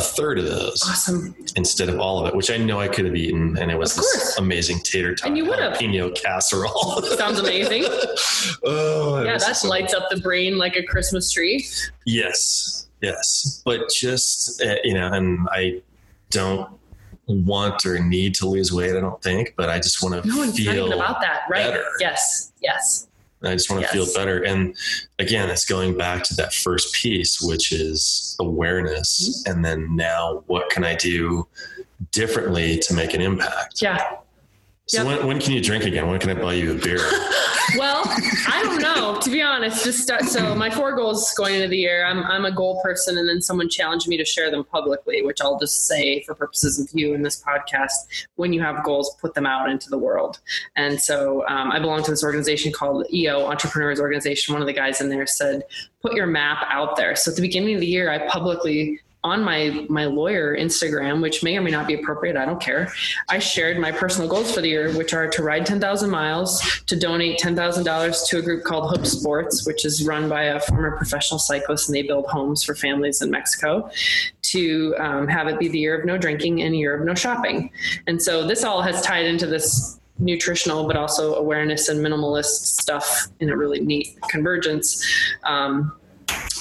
[0.00, 1.34] a third of those Awesome.
[1.56, 3.94] instead of all of it, which I know I could have eaten, and it was
[3.94, 5.74] this amazing tater tot And you would've.
[5.74, 7.02] jalapeno casserole.
[7.16, 7.84] Sounds amazing.
[8.64, 11.66] oh, Yeah, that so- lights up the brain like a Christmas tree.
[12.06, 15.82] Yes, yes, but just uh, you know, and I
[16.30, 16.68] don't
[17.26, 18.96] want or need to lose weight.
[18.96, 20.92] I don't think, but I just want to No feel.
[20.92, 21.66] about that, right?
[21.70, 21.84] better.
[22.00, 23.06] Yes, yes.
[23.42, 23.92] I just want to Yes.
[23.92, 24.42] feel better.
[24.44, 24.76] And
[25.18, 29.42] again, it's going back to that first piece, which is awareness.
[29.46, 29.50] Mm-hmm.
[29.52, 31.48] And then now, what can I do
[32.12, 33.80] differently to make an impact?
[33.80, 34.16] Yeah.
[34.90, 35.06] So Yep.
[35.18, 36.08] when, when can you drink again?
[36.08, 36.98] When can I buy you a beer?
[37.78, 39.20] Well, I don't know.
[39.20, 40.24] To be honest, just start.
[40.24, 43.40] So my four goals going into the year, I'm I'm a goal person, and then
[43.40, 47.14] someone challenged me to share them publicly, which I'll just say for purposes of you
[47.14, 48.26] in this podcast.
[48.34, 50.40] When you have goals, put them out into the world.
[50.74, 54.52] And so um, I belong to this organization called EO Entrepreneurs Organization.
[54.52, 55.62] One of the guys in there said,
[56.02, 59.44] "Put your map out there." So at the beginning of the year, I publicly on
[59.44, 62.90] my my lawyer Instagram, which may or may not be appropriate, I don't care.
[63.28, 66.98] I shared my personal goals for the year, which are to ride 10,000 miles, to
[66.98, 71.38] donate $10,000 to a group called Hope Sports, which is run by a former professional
[71.38, 73.90] cyclist, and they build homes for families in Mexico,
[74.42, 77.70] to um, have it be the year of no drinking and year of no shopping.
[78.06, 83.28] And so this all has tied into this nutritional but also awareness and minimalist stuff
[83.40, 85.02] in a really neat convergence
[85.44, 85.92] um,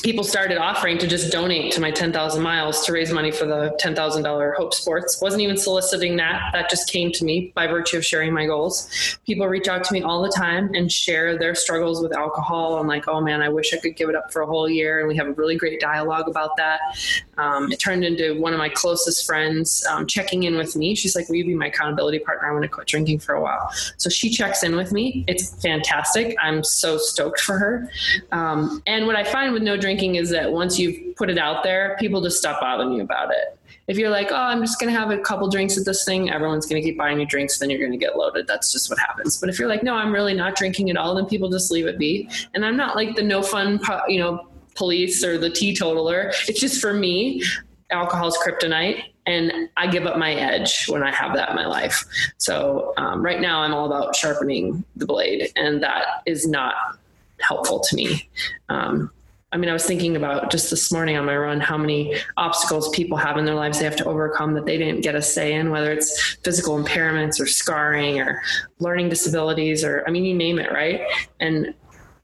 [0.03, 3.77] people started offering to just donate to my 10,000 miles to raise money for the
[3.81, 5.21] $10,000 Hope Sports.
[5.21, 6.51] Wasn't even soliciting that.
[6.53, 9.19] That just came to me by virtue of sharing my goals.
[9.25, 12.79] People reach out to me all the time and share their struggles with alcohol.
[12.79, 14.99] I'm like, oh man, I wish I could give it up for a whole year.
[14.99, 16.79] And we have a really great dialogue about that.
[17.39, 20.93] Um, it turned into one of my closest friends um, checking in with me.
[20.95, 22.47] She's like, will you be my accountability partner?
[22.47, 23.71] I'm going to quit drinking for a while.
[23.97, 25.23] So she checks in with me.
[25.27, 26.35] It's fantastic.
[26.41, 27.89] I'm so stoked for her.
[28.31, 31.63] Um, and what I find with no drinking is that once you've put it out
[31.63, 33.57] there, people just stop bothering you about it.
[33.87, 36.29] If you're like, oh, I'm just going to have a couple drinks at this thing,
[36.29, 38.45] everyone's going to keep buying you drinks, then you're going to get loaded.
[38.45, 39.37] That's just what happens.
[39.37, 41.87] But if you're like, no, I'm really not drinking at all, then people just leave
[41.87, 42.29] it be.
[42.53, 44.47] And I'm not like the no fun, you know,
[44.79, 46.31] police or the teetotaler.
[46.47, 47.43] It's just for me,
[47.91, 51.67] alcohol is kryptonite and I give up my edge when I have that in my
[51.67, 52.05] life.
[52.37, 56.73] So um, right now I'm all about sharpening the blade and that is not
[57.39, 58.27] helpful to me.
[58.69, 59.11] Um,
[59.51, 62.87] I mean, I was thinking about just this morning on my run how many obstacles
[62.89, 65.53] people have in their lives they have to overcome that they didn't get a say
[65.53, 68.41] in, whether it's physical impairments or scarring or
[68.77, 71.01] learning disabilities or, I mean, you name it, right?
[71.39, 71.73] And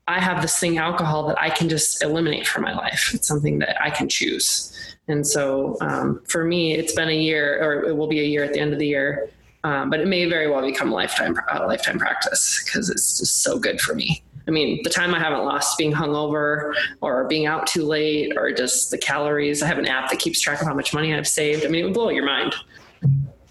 [0.08, 3.12] I have this thing, alcohol, that I can just eliminate from my life.
[3.14, 4.72] It's something that I can choose.
[5.08, 8.44] And so um, for me, it's been a year, or it will be a year
[8.44, 9.30] at the end of the year.
[9.64, 11.36] Um, but it may very well become lifetime
[11.68, 14.24] lifetime practice because it's just so good for me.
[14.48, 18.52] I mean, the time I haven't lost being hungover or being out too late or
[18.52, 19.64] just the calories.
[19.64, 21.66] I have an app that keeps track of how much money I've saved.
[21.66, 22.54] I mean, it would blow your mind.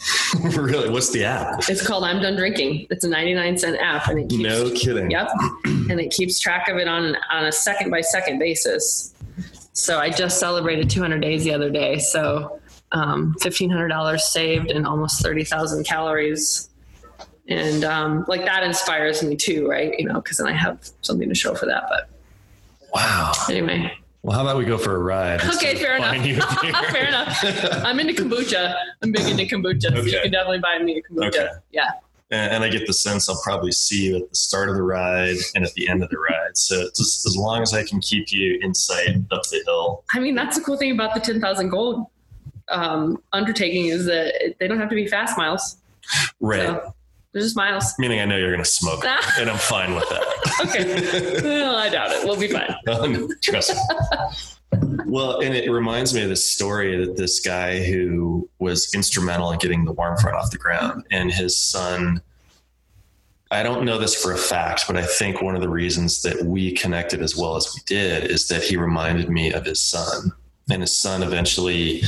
[0.56, 0.90] really?
[0.90, 1.60] What's the app?
[1.68, 2.86] It's called I'm Done Drinking.
[2.90, 5.10] It's a 99 cent app, and it keeps No kidding.
[5.10, 5.28] Yep.
[5.64, 9.14] and it keeps track of it on on a second by second basis.
[9.72, 11.98] So I just celebrated 200 days the other day.
[11.98, 12.60] So
[12.92, 16.70] um, $1,500 saved and almost 30,000 calories.
[17.48, 19.98] And um, like that inspires me too, right?
[19.98, 21.84] You know, because then I have something to show for that.
[21.88, 22.08] But
[22.94, 23.32] Wow.
[23.50, 23.92] anyway,
[24.24, 25.42] Well, how about we go for a ride?
[25.44, 26.86] okay, fair buying you a enough.
[26.90, 27.44] fair enough.
[27.84, 28.74] I'm into kombucha.
[29.02, 29.94] I'm big into kombucha.
[29.94, 31.26] So you can definitely buy me a kombucha.
[31.26, 31.48] Okay.
[31.72, 31.90] Yeah.
[32.30, 34.82] and, and I get the sense I'll probably see you at the start of the
[34.82, 36.56] ride and at the end of the ride.
[36.56, 40.04] So just as long as I can keep you in sight up the hill.
[40.14, 42.06] I mean, that's the cool thing about the 10,000 gold
[42.70, 45.76] um, undertaking is that they don't have to be fast miles.
[46.40, 46.62] Right.
[46.62, 46.94] So
[47.34, 47.94] they're just miles.
[47.98, 50.22] Meaning I know you're going to smoke it, and I'm fine with that.
[50.68, 51.42] Okay.
[51.42, 52.24] well, I doubt it.
[52.24, 52.74] We'll be fine.
[52.88, 54.80] Um, Trust me.
[55.06, 59.58] Well, and it reminds me of this story that this guy who was instrumental in
[59.58, 62.22] getting the warm front off the ground and his son.
[63.50, 66.44] I don't know this for a fact, but I think one of the reasons that
[66.44, 70.32] we connected as well as we did is that he reminded me of his son.
[70.70, 72.02] And his son eventually,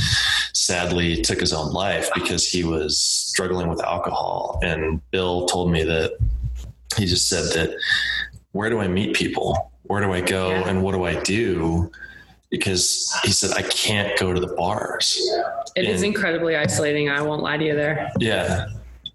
[0.53, 4.59] sadly, took his own life because he was struggling with alcohol.
[4.63, 6.17] And Bill told me that
[6.97, 7.77] he just said that,
[8.53, 9.71] where do I meet people?
[9.83, 10.49] Where do I go?
[10.49, 10.67] Yeah.
[10.69, 11.91] And what do I do?
[12.49, 15.19] Because he said, I can't go to the bars.
[15.75, 17.09] It is And- incredibly isolating.
[17.09, 18.11] I won't lie to you there.
[18.19, 18.67] Yeah.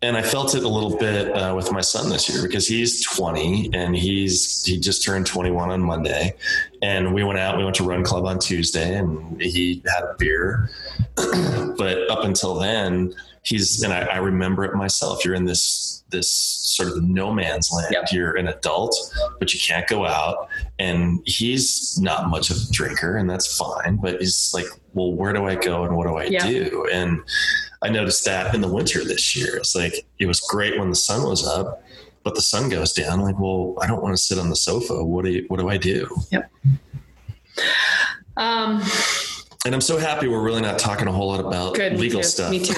[0.03, 3.05] And I felt it a little bit uh, with my son this year because he's
[3.07, 6.35] 20 and he's he just turned 21 on Monday,
[6.83, 7.57] and we went out.
[7.57, 10.71] We went to Run Club on Tuesday, and he had a beer.
[11.17, 15.25] but up until then, he's and I, I, remember it myself.
[15.25, 17.89] You're in this this sort of no man's land.
[17.93, 18.09] Yep.
[18.13, 18.97] You're an adult,
[19.39, 20.49] but you can't go out.
[20.79, 23.97] And he's not much of a drinker, and that's fine.
[23.97, 26.47] But he's like, well, where do I go and what do I Yeah.
[26.47, 26.87] do?
[26.93, 27.23] And
[27.83, 29.57] I noticed that in the winter this year.
[29.57, 31.83] It's like it was great when the sun was up,
[32.23, 33.21] but the sun goes down.
[33.21, 35.03] Like, well, I don't want to sit on the sofa.
[35.05, 36.09] What do you, what do I do?
[38.37, 38.83] Um,
[39.65, 41.99] And I'm so happy we're really not talking a whole lot about good.
[41.99, 42.51] legal me stuff.
[42.51, 42.75] Me too.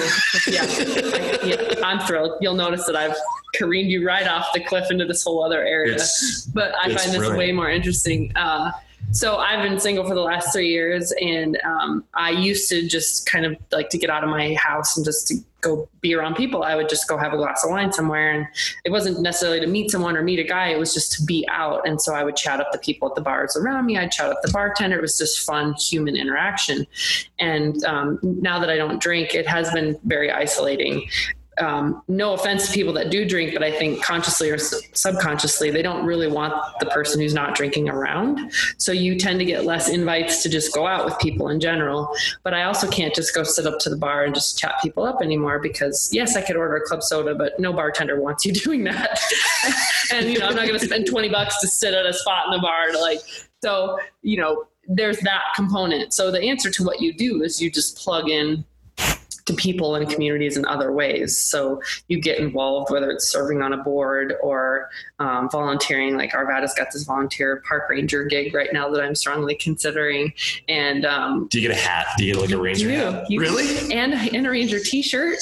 [0.51, 0.65] Yeah.
[1.45, 1.75] Yeah.
[1.83, 2.39] I'm thrilled.
[2.41, 3.15] You'll notice that I've
[3.53, 5.93] careened you right off the cliff into this whole other area.
[5.93, 7.37] It's but I find this brilliant.
[7.37, 8.31] way more interesting.
[8.35, 8.71] Uh,
[9.15, 13.25] so I've been single for the last three years, and um, I used to just
[13.25, 16.35] kind of like to get out of my house and just to go be around
[16.35, 16.63] people.
[16.63, 18.45] I would just go have a glass of wine somewhere, and
[18.83, 20.67] it wasn't necessarily to meet someone or meet a guy.
[20.67, 23.15] It was just to be out, and so I would chat up the people at
[23.15, 23.97] the bars around me.
[23.97, 24.97] I'd chat up the bartender.
[24.97, 26.85] It was just fun human interaction.
[27.39, 31.07] And um, now that I don't drink, it has been very isolating
[31.59, 35.81] um, no offense to people that do drink, but I think consciously or subconsciously, they
[35.81, 38.51] don't really want the person who's not drinking around.
[38.77, 42.13] So you tend to get less invites to just go out with people in general.
[42.43, 45.03] But I also can't just go sit up to the bar and just chat people
[45.03, 48.51] up anymore because, yes, I could order a club soda, but no bartender wants you
[48.65, 49.19] doing that.
[50.13, 52.47] and, you know, I'm not going to spend 20 bucks to sit at a spot
[52.47, 53.19] in the bar to like,
[53.63, 56.13] so, you know, there's that component.
[56.13, 58.65] So the answer to what you do is you just plug in
[59.45, 61.37] to people and communities in other ways.
[61.37, 66.17] So you get involved, whether it's serving on a board or um, volunteering.
[66.17, 70.33] Like Arvada's got this volunteer park ranger gig right now that I'm strongly considering.
[70.67, 72.07] And um, Do you get a hat?
[72.17, 73.25] Do you get like a ranger you, hat?
[73.29, 73.93] you- really?
[73.93, 75.37] and and a ranger T-shirt,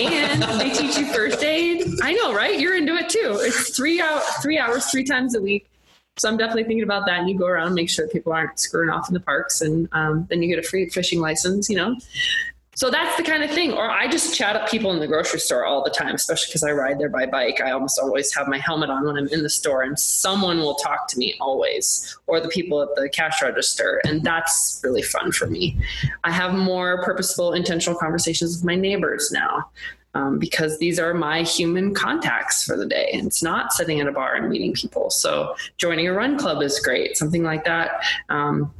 [0.00, 1.86] and they teach you first aid.
[2.02, 2.60] I know, right?
[2.60, 3.38] You're into it too.
[3.40, 5.66] It's three out three hours, three times a week.
[6.18, 7.20] So I'm definitely thinking about that.
[7.20, 9.88] And you go around and make sure people aren't screwing off in the parks, and
[9.92, 11.70] um, then you get a free fishing license.
[11.70, 11.96] You know.
[12.76, 13.72] So that's the kind of thing.
[13.72, 16.62] Or I just chat up people in the grocery store all the time, especially because
[16.62, 17.62] I ride there by bike.
[17.62, 20.74] I almost always have my helmet on when I'm in the store, and someone will
[20.74, 24.02] talk to me always, or the people at the cash register.
[24.04, 25.78] And that's really fun for me.
[26.22, 29.70] I have more purposeful, intentional conversations with my neighbors now.
[30.14, 33.10] Um, because these are my human contacts for the day.
[33.12, 35.10] And it's not sitting at a bar and meeting people.
[35.10, 38.02] So joining a run club is great, something like that.
[38.30, 38.72] Um,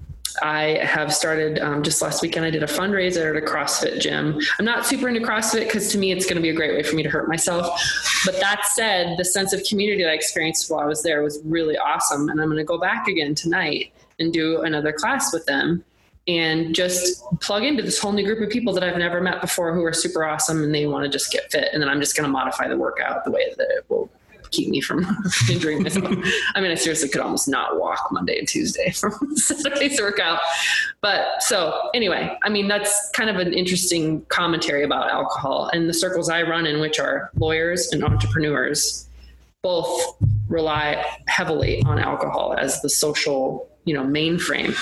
[0.43, 2.45] I have started um, just last weekend.
[2.45, 4.39] I did a fundraiser at a CrossFit gym.
[4.59, 6.83] I'm not super into CrossFit because to me it's going to be a great way
[6.83, 7.81] for me to hurt myself.
[8.25, 11.41] But that said, the sense of community that I experienced while I was there was
[11.45, 12.29] really awesome.
[12.29, 15.85] And I'm going to go back again tonight and do another class with them
[16.29, 19.73] and just plug into this whole new group of people that I've never met before
[19.75, 21.69] who are super awesome and they want to just get fit.
[21.73, 24.11] And then I'm just going to modify the workout the way that it will
[24.51, 25.07] keep me from
[25.51, 26.07] injuring myself.
[26.55, 30.41] I mean, I seriously could almost not walk Monday and Tuesday from Saturday's workout.
[31.01, 35.95] But so anyway, I mean, that's kind of an interesting commentary about alcohol and the
[35.95, 39.09] circles I run in, which are lawyers and entrepreneurs,
[39.63, 40.17] both
[40.49, 44.77] rely heavily on alcohol as the social, you know, mainframe.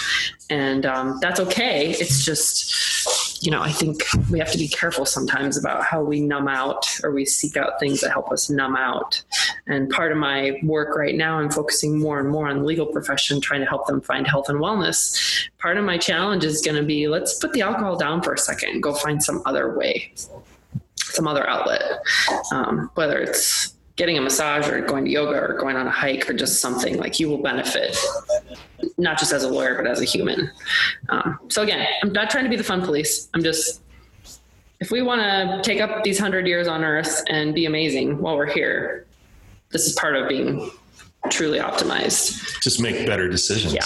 [0.51, 1.91] And um, that's okay.
[1.91, 6.21] It's just, you know, I think we have to be careful sometimes about how we
[6.21, 9.23] numb out or we seek out things that help us numb out.
[9.67, 12.87] And part of my work right now, I'm focusing more and more on the legal
[12.87, 15.49] profession, trying to help them find health and wellness.
[15.59, 18.39] Part of my challenge is going to be let's put the alcohol down for a
[18.39, 20.13] second and go find some other way,
[20.97, 21.83] some other outlet,
[22.53, 26.29] um, whether it's getting a massage or going to yoga or going on a hike
[26.29, 27.97] or just something like you will benefit
[28.99, 30.51] not just as a lawyer but as a human.
[31.09, 33.29] Um, so again i'm not trying to be the fun police.
[33.35, 33.83] I'm just
[34.81, 38.37] if we want to take up these hundred years on earth and be amazing while
[38.37, 39.07] we're here
[39.71, 40.71] this is part of being
[41.31, 42.61] truly optimized.
[42.61, 43.75] Just make better decisions.
[43.75, 43.83] yeah.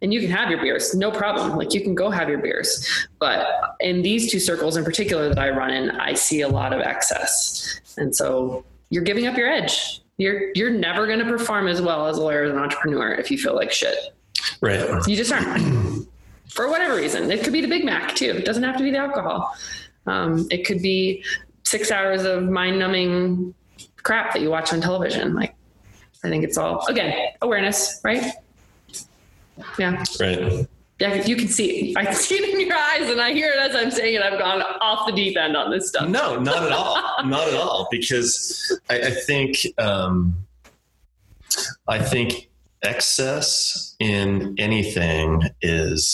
[0.00, 1.56] And you can have your beers no problem.
[1.56, 3.06] Like you can go have your beers.
[3.18, 6.72] But in these two circles in particular that i run in i see a lot
[6.72, 7.80] of excess.
[7.96, 10.02] And so you're giving up your edge.
[10.18, 13.30] You're you're never going to perform as well as a lawyer as an entrepreneur if
[13.30, 13.96] you feel like shit.
[14.60, 14.86] Right.
[15.08, 16.06] you just aren't.
[16.50, 17.30] For whatever reason.
[17.30, 18.26] It could be the big mac too.
[18.26, 19.56] It doesn't have to be the alcohol.
[20.06, 21.24] Um, it could be
[21.64, 23.54] six hours of mind-numbing
[24.02, 25.34] crap that you watch on television.
[25.34, 25.54] Like
[26.24, 28.32] i think it's all again awareness right?
[29.78, 30.04] Yeah.
[30.20, 30.66] Right.
[31.02, 33.74] Yeah you can see i see it in your eyes and i hear it as
[33.74, 36.72] i'm saying it i've gone off the deep end on this stuff No, not at
[36.72, 37.24] all.
[37.24, 37.88] not at all.
[37.90, 40.34] Because I, I think um,
[41.88, 42.48] I think
[42.82, 46.06] excess in anything is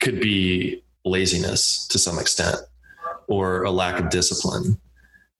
[0.00, 2.56] could be laziness to some extent
[3.26, 4.78] or a lack of discipline.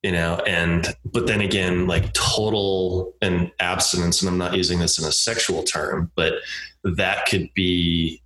[0.02, 4.98] you know and but then again like total and abstinence and i'm not using this
[4.98, 6.34] in a sexual term but
[6.84, 8.20] that could be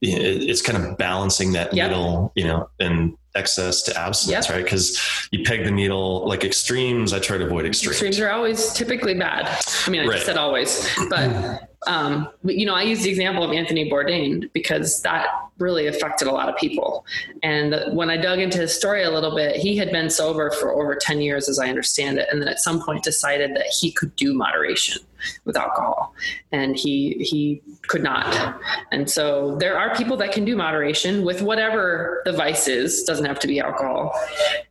[0.00, 1.88] you know, it's kind of balancing that Yep.
[1.90, 4.54] needle you know and excess to abstinence Yep.
[4.56, 5.00] right because
[5.32, 9.14] you peg the needle like extremes i try to avoid extremes, Extremes are always typically
[9.14, 9.46] bad.
[9.86, 10.14] I mean, I Right.
[10.14, 14.50] just said always, but um, but, you know, I use the example of Anthony Bourdain
[14.54, 15.26] because that
[15.58, 17.04] really affected a lot of people.
[17.42, 20.72] And when I dug into his story a little bit, he had been sober for
[20.72, 22.26] over 10 years, as I understand it.
[22.32, 25.02] And then at some point decided that he could do moderation
[25.44, 26.14] with alcohol
[26.52, 28.60] and he, he could not.
[28.92, 33.24] And so there are people that can do moderation with whatever the vice is, doesn't
[33.24, 34.18] have to be alcohol.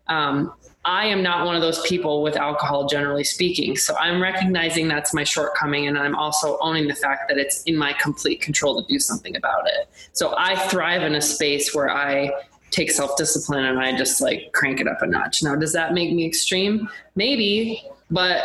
[0.08, 0.54] Um,
[0.86, 3.78] I am not one of those people with alcohol, generally speaking.
[3.78, 7.78] So I'm recognizing that's my shortcoming, and I'm also owning the fact that it's in
[7.78, 9.89] my complete control to do something about it.
[10.12, 12.32] So I thrive in a space where I
[12.70, 15.41] take self discipline and I just like crank it up a notch.
[15.41, 16.89] Now, does that make me extreme?
[17.16, 17.82] Maybe,
[18.12, 18.43] but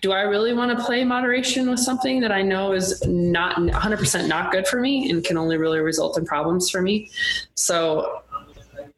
[0.00, 4.28] do I really want to play moderation with something that I know is not 100%
[4.28, 7.10] not good for me and can only really result in problems for me?
[7.54, 8.22] So,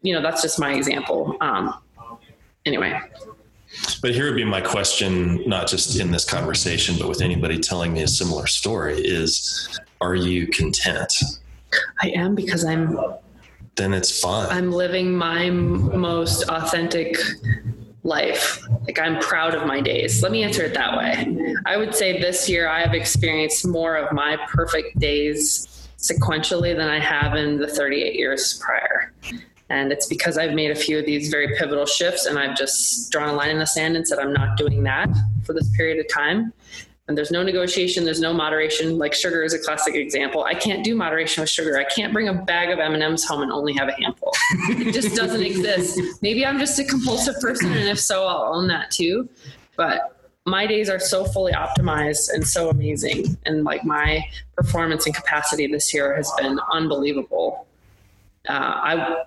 [0.02, 1.36] you know, that's just my example.
[1.40, 1.74] Um,
[2.64, 2.98] anyway,
[4.00, 7.92] But here would be my question, not just in this conversation, but with anybody telling
[7.92, 11.12] me a similar story is are you content?
[12.02, 12.98] I am because I'm
[13.74, 14.48] Then it's fine.
[14.50, 17.18] I'm living my most authentic
[18.06, 18.62] life.
[18.86, 20.22] Like I'm proud of my days.
[20.22, 21.54] Let me answer it that way.
[21.66, 26.88] I would say this year I have experienced more of my perfect days sequentially than
[26.88, 29.12] I have in the 38 years prior.
[29.68, 33.10] And it's because I've made a few of these very pivotal shifts and I've just
[33.10, 35.08] drawn a line in the sand and said, I'm not doing that
[35.42, 36.52] for this period of time.
[37.08, 38.98] And there's no negotiation, there's no moderation.
[38.98, 40.42] Like sugar is a classic example.
[40.42, 41.78] I can't do moderation with sugar.
[41.78, 44.32] I can't bring a bag of M&Ms home and only have a handful.
[44.70, 46.00] it just doesn't exist.
[46.20, 49.28] Maybe I'm just a compulsive person and if so, I'll own that too.
[49.76, 54.24] But my days are so fully optimized and so amazing and like my
[54.56, 57.66] performance and capacity this year has been unbelievable.
[58.48, 59.24] Uh, I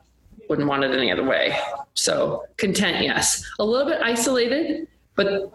[0.49, 1.57] wouldn't want it any other way.
[1.93, 3.45] So content, yes.
[3.59, 5.51] A little bit isolated, but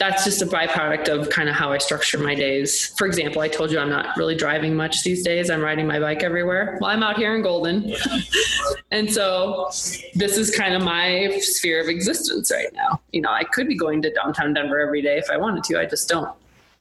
[0.00, 2.86] that's just a byproduct of kind of how I structure my days.
[2.96, 5.50] For example, I told you I'm not really driving much these days.
[5.50, 6.78] I'm riding my bike everywhere.
[6.80, 7.94] Well, I'm out here in Golden.
[8.90, 9.68] and so
[10.14, 13.02] this is kind of my sphere of existence right now.
[13.12, 15.78] You know, I could be going to downtown Denver every day if I wanted to.
[15.78, 16.34] I just don't.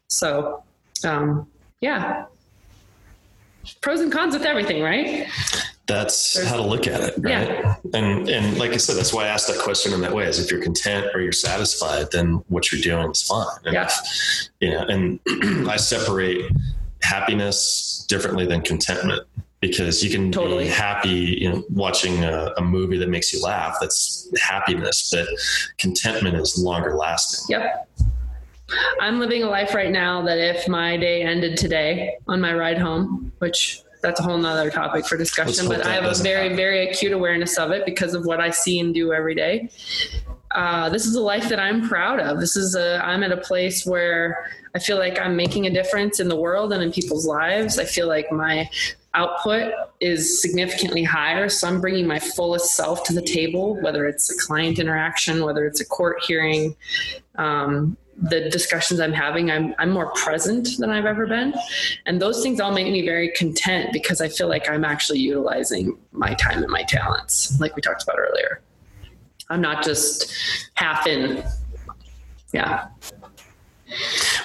[0.07, 0.63] So,
[1.03, 1.45] um,
[1.82, 2.26] yeah.
[3.82, 5.28] Pros and cons with everything, right?
[5.90, 7.76] That's how to look at it right Yeah.
[7.96, 10.40] and and like i said that's why i asked that question in that way is
[10.44, 13.86] if you're content or you're satisfied then what you're doing is fine and Yeah.
[13.88, 15.20] if- you know and
[15.70, 16.46] i separate
[17.02, 19.24] happiness differently than contentment
[19.62, 20.66] because you can Totally.
[20.66, 21.10] be happy
[21.42, 25.28] you know watching a, a movie that makes you laugh that's happiness but
[25.78, 27.88] contentment is longer lasting Yep.
[29.02, 32.78] I'm living a life right now that if my day ended today on my ride
[32.78, 36.58] home, which that's a whole nother topic for discussion, but I have a very, happen.
[36.58, 39.70] very acute awareness of it because of what I see and do every day.
[40.52, 42.39] Uh, this is a life that I'm proud of.
[42.39, 46.20] This is a, I'm at a place where I feel like I'm making a difference
[46.20, 47.78] in the world and in people's lives.
[47.78, 48.70] I feel like my
[49.14, 51.50] output is significantly higher.
[51.50, 55.66] So I'm bringing my fullest self to the table, whether it's a client interaction, whether
[55.66, 56.76] it's a court hearing,
[57.36, 61.53] um, the discussions I'm having, I'm, I'm more present than I've ever been.
[62.05, 65.97] And those things all make me very content because I feel like I'm actually utilizing
[66.11, 68.61] my time and my talents, like we talked about earlier.
[69.49, 70.34] I'm not just
[70.76, 71.43] half in.
[72.53, 72.88] Yeah.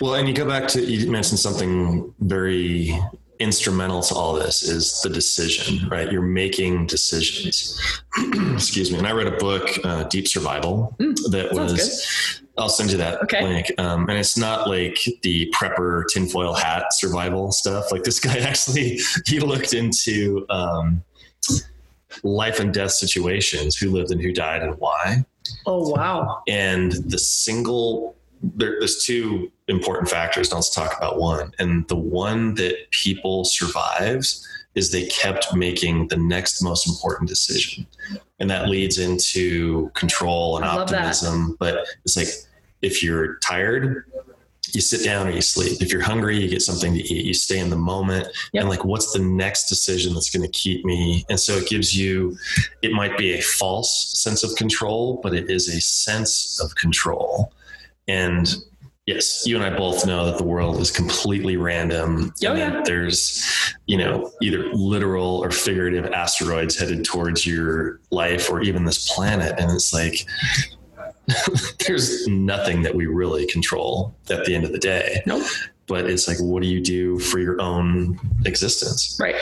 [0.01, 2.99] Well, and you go back to you mentioned something very
[3.45, 6.11] instrumental to all this is the decision, right?
[6.11, 7.79] You're making decisions.
[8.55, 8.99] Excuse me.
[8.99, 11.57] And I read a book, uh, Deep Survival, that Hmm.
[11.57, 12.41] sounds was.
[12.57, 13.43] I'll send you that Okay.
[13.43, 13.67] link.
[13.79, 17.91] Um, and it's not like the prepper tinfoil hat survival stuff.
[17.93, 21.03] Like this guy actually, he looked into um,
[22.23, 25.25] life and death situations, who lived and who died and why
[25.67, 26.43] Oh, wow.
[26.49, 31.53] and the single there, there's two important factors and let's talk about one.
[31.59, 37.87] And the one that people survives is they kept making the next most important decision.
[38.41, 42.29] And that leads into control and optimism but it's like
[42.83, 44.05] if you're tired
[44.73, 45.81] you sit down or you sleep.
[45.81, 47.25] If you're hungry you get something to eat.
[47.25, 48.27] You stay in the moment.
[48.53, 48.63] Yep.
[48.63, 51.25] and like what's the next decision that's going to keep me?
[51.29, 52.37] And so it gives you
[52.83, 57.53] it might be a false sense of control but it is a sense of control
[58.09, 58.55] and
[59.07, 62.83] yes you and i both know that the world is completely random Oh, yeah.
[62.85, 63.45] there's
[63.87, 69.55] you know either literal or figurative asteroids headed towards your life or even this planet
[69.59, 70.27] and it's like
[71.87, 75.23] there's nothing that we really control at the end of the day.
[75.27, 75.47] Nope.
[75.87, 79.17] But it's like, what do you do for your own existence?
[79.21, 79.35] Right.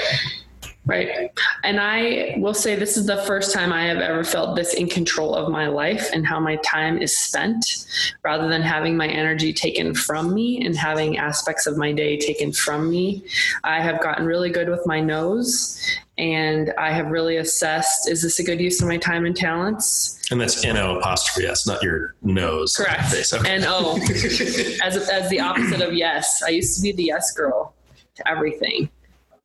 [0.84, 1.30] Right.
[1.62, 4.88] And I will say this is the first time I have ever felt this in
[4.88, 7.86] control of my life and how my time is spent
[8.24, 12.50] rather than having my energy taken from me and having aspects of my day taken
[12.52, 13.24] from me.
[13.62, 15.80] I have gotten really good with my nose
[16.18, 20.18] and I have really assessed is this a good use of my time and talents?
[20.32, 22.74] And that's N O apostrophe S, not your nose.
[22.74, 23.04] Correct.
[23.04, 23.32] Face.
[23.32, 23.48] Okay.
[23.48, 23.96] And O
[24.82, 26.42] as, as the opposite of yes.
[26.44, 27.72] I used to be the yes girl
[28.16, 28.90] to everything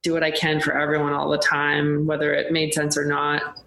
[0.08, 3.60] do what I can for everyone all the time, whether it made sense or not.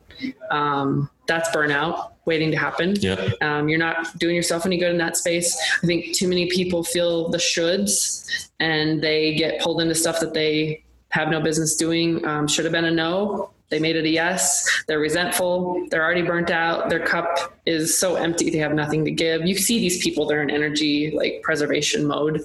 [0.51, 2.95] Um, that's burnout waiting to happen.
[2.97, 3.43] Yep.
[3.43, 5.59] Um, you're not doing yourself any good in that space.
[5.83, 10.35] I think too many people feel the shoulds and they get pulled into stuff that
[10.35, 12.25] they have no business doing.
[12.27, 13.51] Um, should have been a no.
[13.69, 14.69] They made it a yes.
[14.89, 15.87] They're resentful.
[15.91, 16.91] They're already burnt out.
[16.91, 18.51] Their cup is so empty.
[18.51, 19.47] They have nothing to give.
[19.47, 22.45] You see these people, they're in energy like preservation mode.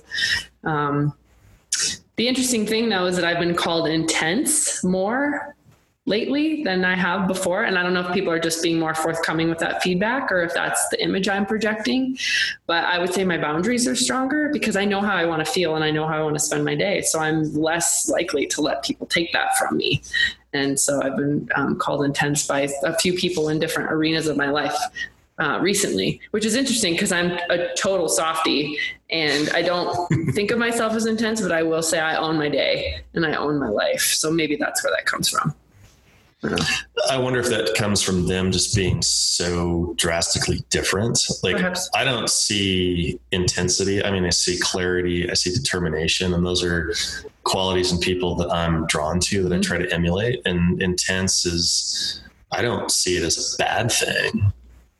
[0.64, 1.14] Um,
[2.16, 5.56] the interesting thing though is that I've been called intense more
[6.06, 7.64] lately than I have before.
[7.64, 10.44] And I don't know if people are just being more forthcoming with that feedback or
[10.44, 12.18] if that's the image I'm projecting.
[12.68, 15.52] But I would say my boundaries are stronger because I know how I want to
[15.52, 17.02] feel and I know how I want to spend my day.
[17.02, 20.04] So I'm less likely to let people take that from me.
[20.54, 24.38] And so I've been um, called intense by a few people in different arenas of
[24.38, 24.78] my life
[25.40, 28.78] uh, recently, which is interesting because I'm a total softy
[29.10, 32.50] and I don't think of myself as intense, but I will say I own my
[32.50, 34.02] day and I own my life.
[34.02, 35.54] So maybe that's where that comes from.
[37.10, 41.20] I wonder if that comes from them just being so drastically different.
[41.44, 41.90] Like Perhaps.
[41.96, 44.04] I don't see intensity.
[44.04, 46.94] I mean, I see clarity, I see determination, and those are
[47.44, 50.42] qualities in people that I'm drawn to that I try to emulate.
[50.46, 52.22] And intense is
[52.52, 54.54] I don't see it as a bad thing.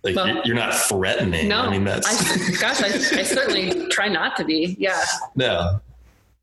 [0.06, 1.48] Like you're not threatening.
[1.48, 4.76] No, I mean that's I, gosh, I, I certainly try not to be.
[4.80, 5.04] Yeah.
[5.36, 5.82] no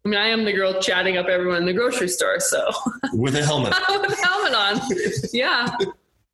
[0.05, 2.41] I mean, I am the girl chatting up everyone in the grocery store.
[2.41, 2.71] So
[3.13, 3.73] with a helmet.
[3.89, 4.81] with a helmet on.
[5.33, 5.77] Yeah.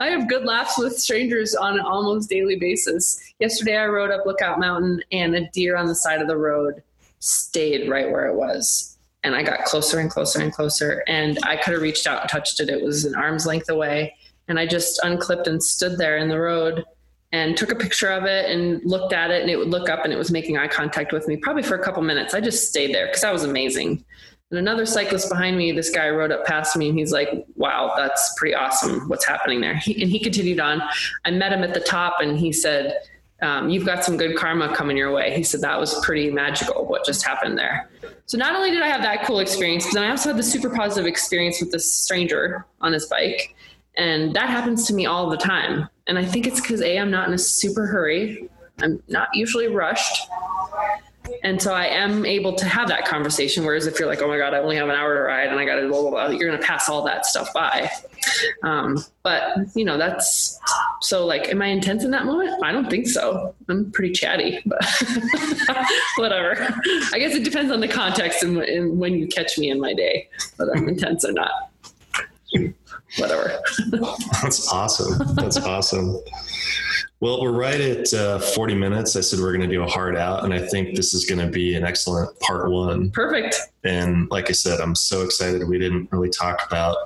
[0.01, 3.21] I have good laughs with strangers on an almost daily basis.
[3.41, 6.83] Yesterday, I rode up Lookout Mountain and a deer on the side of the road
[7.19, 8.97] stayed right where it was.
[9.25, 11.03] And I got closer and closer and closer.
[11.09, 12.71] And I could have reached out and touched it.
[12.71, 14.15] It was an arm's length away.
[14.47, 16.85] And I just unclipped and stood there in the road
[17.33, 19.43] and took a picture of it and looked at it.
[19.43, 21.75] And it would look up and it was making eye contact with me probably for
[21.75, 22.35] a couple minutes.
[22.35, 24.05] I just stayed there because that was amazing.
[24.51, 27.93] And another cyclist behind me, this guy rode up past me and he's like, wow,
[27.97, 29.07] that's pretty awesome.
[29.09, 29.77] What's happening there?
[29.77, 30.83] He, and he continued on.
[31.27, 32.99] I met him at the top and he said,
[33.43, 35.37] um, you've got some good karma coming your way.
[35.37, 37.89] He said that was pretty magical what just happened there.
[38.27, 40.43] So not only did I have that cool experience, but then I also had the
[40.43, 43.55] super positive experience with this stranger on his bike.
[43.99, 45.89] And that happens to me all the time.
[46.07, 48.49] And I think it's because A, I'm not in a super hurry.
[48.81, 50.29] I'm not usually rushed.
[51.43, 53.65] And so I am able to have that conversation.
[53.65, 55.59] Whereas if you're like, oh my God, I only have an hour to ride and
[55.59, 57.91] I got to blah, blah, blah, you're going to pass all that stuff by.
[58.63, 60.59] Um, but, you know, that's
[61.03, 62.63] so like, am I intense in that moment?
[62.63, 63.55] I don't think so.
[63.69, 64.85] I'm pretty chatty, but
[66.17, 66.53] whatever.
[67.13, 69.93] I guess it depends on the context and, and when you catch me in my
[69.93, 71.51] day, whether I'm intense or not.
[73.17, 73.61] Whatever.
[74.43, 75.35] That's awesome.
[75.35, 76.19] That's awesome.
[77.21, 79.17] Well, we're right at uh, 40 minutes.
[79.17, 81.41] I said we're going to do a hard out, and I think this is going
[81.41, 83.11] to be an excellent part one.
[83.11, 83.57] Perfect.
[83.83, 85.67] And like I said, I'm so excited.
[85.67, 86.97] We didn't really talk about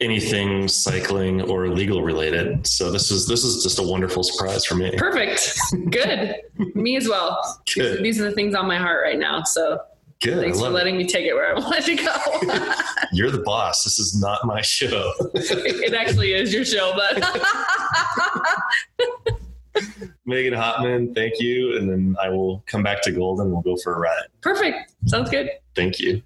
[0.00, 2.66] anything cycling or legal related.
[2.66, 4.94] So this is this is just a wonderful surprise for me.
[4.96, 5.58] Perfect.
[5.90, 6.36] Good.
[6.74, 7.62] me as well.
[7.74, 8.02] Good.
[8.02, 9.42] These are the things on my heart right now.
[9.44, 9.80] So
[10.20, 10.40] Good.
[10.40, 10.70] Thanks for it.
[10.70, 12.74] letting me take it where I wanted to go.
[13.12, 13.84] You're the boss.
[13.84, 15.12] This is not my show.
[15.34, 17.16] it actually is your show, but
[20.26, 21.76] Megan Hottman, thank you.
[21.78, 23.46] And then I will come back to Golden.
[23.46, 24.24] And we'll go for a ride.
[24.42, 24.92] perfect.
[25.06, 25.50] Sounds good.
[25.74, 26.22] Thank you.